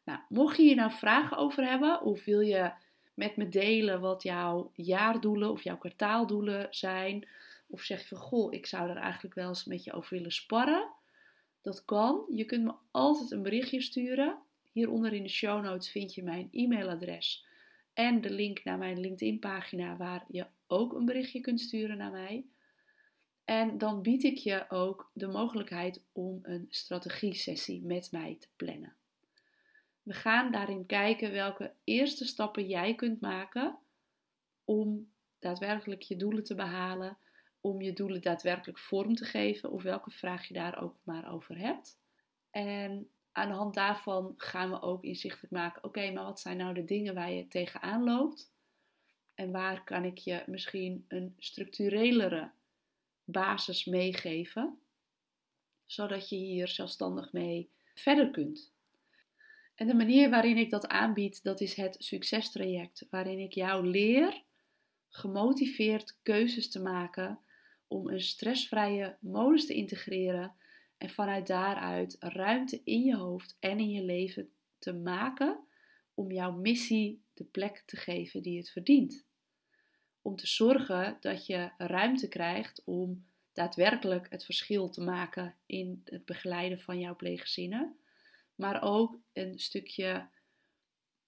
Nou, 0.05 0.21
mocht 0.29 0.57
je 0.57 0.63
hier 0.63 0.77
nou 0.77 0.91
vragen 0.91 1.37
over 1.37 1.69
hebben, 1.69 2.03
of 2.03 2.25
wil 2.25 2.41
je 2.41 2.73
met 3.15 3.37
me 3.37 3.49
delen 3.49 4.01
wat 4.01 4.23
jouw 4.23 4.71
jaardoelen 4.75 5.51
of 5.51 5.63
jouw 5.63 5.79
kwartaaldoelen 5.79 6.67
zijn. 6.71 7.29
Of 7.67 7.83
zeg 7.83 8.01
je 8.01 8.07
van 8.07 8.19
goh, 8.19 8.53
ik 8.53 8.67
zou 8.67 8.91
er 8.91 8.97
eigenlijk 8.97 9.35
wel 9.35 9.49
eens 9.49 9.65
met 9.65 9.85
je 9.85 9.93
over 9.93 10.17
willen 10.17 10.33
sparren. 10.33 10.89
Dat 11.63 11.85
kan. 11.85 12.25
Je 12.29 12.45
kunt 12.45 12.65
me 12.65 12.75
altijd 12.91 13.31
een 13.31 13.43
berichtje 13.43 13.81
sturen. 13.81 14.39
Hieronder 14.73 15.13
in 15.13 15.23
de 15.23 15.29
show 15.29 15.63
notes 15.63 15.91
vind 15.91 16.15
je 16.15 16.23
mijn 16.23 16.49
e-mailadres 16.53 17.47
en 17.95 18.21
de 18.21 18.31
link 18.31 18.65
naar 18.65 18.79
mijn 18.79 19.01
LinkedIn 19.01 19.39
pagina 19.39 19.97
waar 19.97 20.25
je 20.29 20.47
ook 20.67 20.93
een 20.93 21.05
berichtje 21.05 21.41
kunt 21.41 21.61
sturen 21.61 21.97
naar 21.97 22.11
mij. 22.11 22.47
En 23.45 23.79
dan 23.79 24.03
bied 24.03 24.23
ik 24.23 24.37
je 24.37 24.71
ook 24.71 25.11
de 25.15 25.27
mogelijkheid 25.27 26.05
om 26.13 26.39
een 26.43 26.67
strategie 26.69 27.35
sessie 27.35 27.83
met 27.83 28.13
mij 28.13 28.37
te 28.41 28.49
plannen. 28.57 28.97
We 30.03 30.13
gaan 30.13 30.53
daarin 30.53 30.87
kijken 30.87 31.33
welke 31.33 31.73
eerste 31.85 32.25
stappen 32.25 32.67
jij 32.67 32.95
kunt 32.95 33.21
maken 33.21 33.79
om 34.65 35.13
daadwerkelijk 35.39 36.03
je 36.03 36.17
doelen 36.17 36.45
te 36.45 36.55
behalen, 36.55 37.17
om 37.61 37.83
je 37.83 37.93
doelen 37.93 38.23
daadwerkelijk 38.23 38.79
vorm 38.79 39.15
te 39.15 39.25
geven 39.25 39.71
of 39.71 39.83
welke 39.83 40.11
vraag 40.11 40.49
je 40.49 40.55
daar 40.55 40.83
ook 40.83 40.97
maar 41.03 41.33
over 41.33 41.59
hebt. 41.59 41.99
En 42.51 43.09
aan 43.35 43.49
de 43.49 43.55
hand 43.55 43.75
daarvan 43.75 44.35
gaan 44.37 44.71
we 44.71 44.83
ook 44.83 45.03
inzichtelijk 45.03 45.53
maken: 45.53 45.85
oké, 45.85 46.11
maar 46.11 46.25
wat 46.25 46.41
zijn 46.41 46.57
nou 46.57 46.75
de 46.75 46.85
dingen 46.85 47.15
waar 47.15 47.33
je 47.33 47.49
tegenaan 47.49 48.05
loopt? 48.05 48.53
En 49.35 49.51
waar 49.51 49.85
kan 49.85 50.05
ik 50.05 50.19
je 50.19 50.43
misschien 50.47 51.05
een 51.09 51.35
structurelere 51.39 52.51
basis 53.25 53.85
meegeven, 53.85 54.79
zodat 55.87 56.29
je 56.29 56.37
hier 56.37 56.69
zelfstandig 56.69 57.33
mee 57.33 57.71
verder 57.95 58.31
kunt? 58.31 58.73
En 59.75 59.87
de 59.87 59.95
manier 59.95 60.31
waarin 60.31 60.57
ik 60.57 60.71
dat 60.71 60.89
aanbied, 60.89 61.43
dat 61.43 61.61
is 61.61 61.75
het 61.75 61.97
succestraject, 61.99 63.07
waarin 63.11 63.39
ik 63.39 63.53
jou 63.53 63.87
leer 63.87 64.43
gemotiveerd 65.09 66.19
keuzes 66.23 66.71
te 66.71 66.83
maken 66.83 67.39
om 67.87 68.09
een 68.09 68.21
stressvrije 68.21 69.17
modus 69.21 69.67
te 69.67 69.75
integreren 69.75 70.55
en 71.05 71.11
vanuit 71.11 71.47
daaruit 71.47 72.17
ruimte 72.19 72.81
in 72.85 73.03
je 73.03 73.17
hoofd 73.17 73.57
en 73.61 73.79
in 73.79 73.91
je 73.91 74.03
leven 74.03 74.53
te 74.79 74.93
maken 74.93 75.65
om 76.15 76.33
jouw 76.33 76.53
missie 76.53 77.25
de 77.35 77.45
plek 77.45 77.83
te 77.87 77.97
geven 77.97 78.43
die 78.43 78.59
het 78.59 78.71
verdient. 78.71 79.27
Om 80.23 80.37
te 80.37 80.47
zorgen 80.47 81.17
dat 81.21 81.47
je 81.47 81.71
ruimte 81.79 82.29
krijgt 82.29 82.83
om 82.85 83.27
daadwerkelijk 83.53 84.27
het 84.31 84.45
verschil 84.45 84.89
te 84.89 85.01
maken 85.01 85.55
in 85.67 86.03
het 86.05 86.25
begeleiden 86.25 86.81
van 86.81 86.99
jouw 86.99 87.17
pleeggezinnen 87.17 87.97
maar 88.55 88.83
ook 88.83 89.19
een 89.33 89.59
stukje 89.59 90.29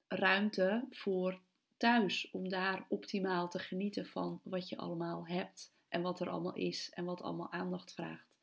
ruimte 0.08 0.86
voor 0.90 1.40
thuis 1.76 2.30
om 2.30 2.48
daar 2.48 2.86
optimaal 2.88 3.48
te 3.48 3.58
genieten 3.58 4.06
van 4.06 4.40
wat 4.44 4.68
je 4.68 4.76
allemaal 4.76 5.26
hebt 5.26 5.74
en 5.88 6.02
wat 6.02 6.20
er 6.20 6.28
allemaal 6.28 6.54
is 6.54 6.90
en 6.90 7.04
wat 7.04 7.22
allemaal 7.22 7.52
aandacht 7.52 7.92
vraagt. 7.92 8.35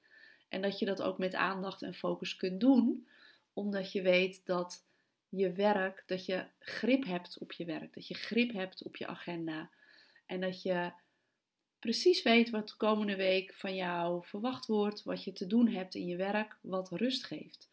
En 0.53 0.61
dat 0.61 0.79
je 0.79 0.85
dat 0.85 1.01
ook 1.01 1.17
met 1.17 1.35
aandacht 1.35 1.81
en 1.81 1.93
focus 1.93 2.35
kunt 2.35 2.59
doen, 2.59 3.07
omdat 3.53 3.91
je 3.91 4.01
weet 4.01 4.45
dat 4.45 4.85
je 5.29 5.51
werk, 5.51 6.03
dat 6.05 6.25
je 6.25 6.45
grip 6.59 7.05
hebt 7.05 7.37
op 7.37 7.51
je 7.51 7.65
werk, 7.65 7.93
dat 7.93 8.07
je 8.07 8.13
grip 8.13 8.51
hebt 8.51 8.83
op 8.83 8.95
je 8.95 9.07
agenda 9.07 9.69
en 10.25 10.41
dat 10.41 10.61
je 10.61 10.91
precies 11.79 12.23
weet 12.23 12.49
wat 12.49 12.67
de 12.67 12.75
komende 12.75 13.15
week 13.15 13.53
van 13.53 13.75
jou 13.75 14.25
verwacht 14.25 14.65
wordt, 14.65 15.03
wat 15.03 15.23
je 15.23 15.33
te 15.33 15.47
doen 15.47 15.67
hebt 15.67 15.95
in 15.95 16.05
je 16.05 16.15
werk, 16.15 16.57
wat 16.61 16.89
rust 16.91 17.23
geeft. 17.23 17.69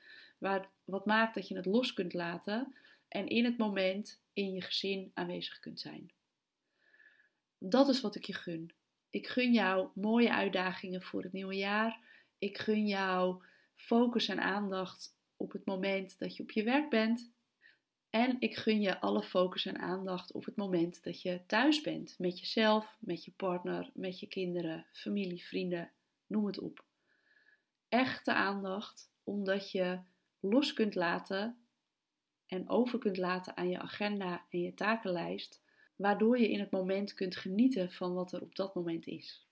Wat 0.84 1.06
maakt 1.06 1.34
dat 1.34 1.48
je 1.48 1.56
het 1.56 1.66
los 1.66 1.92
kunt 1.92 2.12
laten 2.14 2.74
en 3.08 3.26
in 3.26 3.44
het 3.44 3.58
moment 3.58 4.20
in 4.32 4.52
je 4.52 4.60
gezin 4.60 5.10
aanwezig 5.14 5.60
kunt 5.60 5.80
zijn. 5.80 6.12
Dat 7.58 7.88
is 7.88 8.00
wat 8.00 8.14
ik 8.14 8.24
je 8.24 8.34
gun. 8.34 8.72
Ik 9.10 9.26
gun 9.26 9.52
jou 9.52 9.88
mooie 9.94 10.32
uitdagingen 10.32 11.02
voor 11.02 11.22
het 11.22 11.32
nieuwe 11.32 11.56
jaar. 11.56 12.08
Ik 12.40 12.58
gun 12.58 12.86
jou 12.86 13.42
focus 13.74 14.28
en 14.28 14.40
aandacht 14.40 15.16
op 15.36 15.52
het 15.52 15.66
moment 15.66 16.18
dat 16.18 16.36
je 16.36 16.42
op 16.42 16.50
je 16.50 16.62
werk 16.62 16.90
bent. 16.90 17.32
En 18.10 18.36
ik 18.38 18.56
gun 18.56 18.80
je 18.80 19.00
alle 19.00 19.22
focus 19.22 19.66
en 19.66 19.78
aandacht 19.78 20.32
op 20.32 20.44
het 20.44 20.56
moment 20.56 21.04
dat 21.04 21.22
je 21.22 21.46
thuis 21.46 21.80
bent. 21.80 22.18
Met 22.18 22.38
jezelf, 22.38 22.96
met 23.00 23.24
je 23.24 23.30
partner, 23.30 23.90
met 23.94 24.20
je 24.20 24.26
kinderen, 24.26 24.86
familie, 24.92 25.44
vrienden, 25.44 25.90
noem 26.26 26.46
het 26.46 26.58
op. 26.58 26.84
Echte 27.88 28.34
aandacht, 28.34 29.12
omdat 29.24 29.70
je 29.70 30.00
los 30.40 30.72
kunt 30.72 30.94
laten 30.94 31.58
en 32.46 32.68
over 32.68 32.98
kunt 32.98 33.16
laten 33.16 33.56
aan 33.56 33.68
je 33.68 33.78
agenda 33.78 34.46
en 34.50 34.60
je 34.60 34.74
takenlijst, 34.74 35.62
waardoor 35.96 36.38
je 36.38 36.50
in 36.50 36.60
het 36.60 36.70
moment 36.70 37.14
kunt 37.14 37.36
genieten 37.36 37.92
van 37.92 38.14
wat 38.14 38.32
er 38.32 38.42
op 38.42 38.54
dat 38.54 38.74
moment 38.74 39.06
is. 39.06 39.49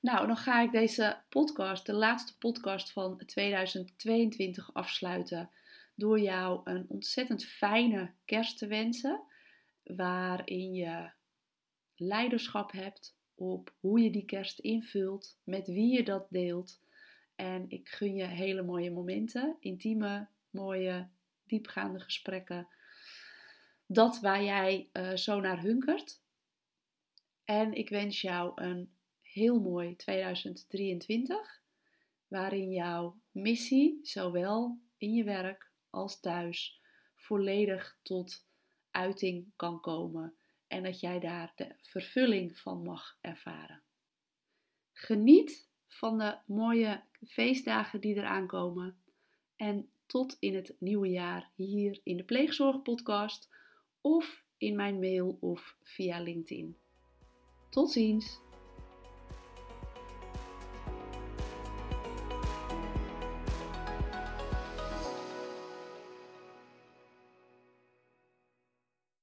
Nou, 0.00 0.26
dan 0.26 0.36
ga 0.36 0.60
ik 0.60 0.70
deze 0.70 1.22
podcast, 1.28 1.86
de 1.86 1.92
laatste 1.92 2.38
podcast 2.38 2.92
van 2.92 3.22
2022, 3.26 4.74
afsluiten 4.74 5.50
door 5.94 6.20
jou 6.20 6.60
een 6.64 6.84
ontzettend 6.88 7.44
fijne 7.44 8.12
kerst 8.24 8.58
te 8.58 8.66
wensen, 8.66 9.22
waarin 9.82 10.74
je 10.74 11.10
leiderschap 11.96 12.72
hebt 12.72 13.16
op 13.34 13.74
hoe 13.80 14.00
je 14.00 14.10
die 14.10 14.24
kerst 14.24 14.58
invult, 14.58 15.38
met 15.44 15.66
wie 15.66 15.92
je 15.94 16.04
dat 16.04 16.26
deelt. 16.30 16.80
En 17.34 17.64
ik 17.68 17.88
gun 17.88 18.14
je 18.14 18.24
hele 18.24 18.62
mooie 18.62 18.90
momenten, 18.90 19.56
intieme, 19.60 20.28
mooie, 20.50 21.08
diepgaande 21.46 22.00
gesprekken. 22.00 22.68
Dat 23.86 24.20
waar 24.20 24.42
jij 24.42 24.88
uh, 24.92 25.14
zo 25.14 25.40
naar 25.40 25.60
hunkert. 25.60 26.22
En 27.44 27.72
ik 27.72 27.88
wens 27.88 28.20
jou 28.20 28.52
een 28.54 28.97
heel 29.38 29.60
mooi 29.60 29.96
2023, 29.96 31.62
waarin 32.28 32.70
jouw 32.70 33.20
missie, 33.30 33.98
zowel 34.02 34.78
in 34.96 35.12
je 35.12 35.24
werk 35.24 35.70
als 35.90 36.20
thuis, 36.20 36.80
volledig 37.14 37.98
tot 38.02 38.46
uiting 38.90 39.52
kan 39.56 39.80
komen 39.80 40.36
en 40.66 40.82
dat 40.82 41.00
jij 41.00 41.20
daar 41.20 41.52
de 41.56 41.74
vervulling 41.80 42.58
van 42.58 42.82
mag 42.82 43.18
ervaren. 43.20 43.82
Geniet 44.92 45.68
van 45.86 46.18
de 46.18 46.38
mooie 46.46 47.02
feestdagen 47.26 48.00
die 48.00 48.14
eraan 48.14 48.46
komen 48.46 49.02
en 49.56 49.90
tot 50.06 50.36
in 50.38 50.54
het 50.54 50.76
nieuwe 50.78 51.08
jaar 51.08 51.50
hier 51.54 52.00
in 52.02 52.16
de 52.16 52.24
Pleegzorgpodcast 52.24 53.48
of 54.00 54.44
in 54.56 54.76
mijn 54.76 54.98
mail 54.98 55.36
of 55.40 55.76
via 55.82 56.20
LinkedIn. 56.20 56.76
Tot 57.70 57.90
ziens! 57.90 58.47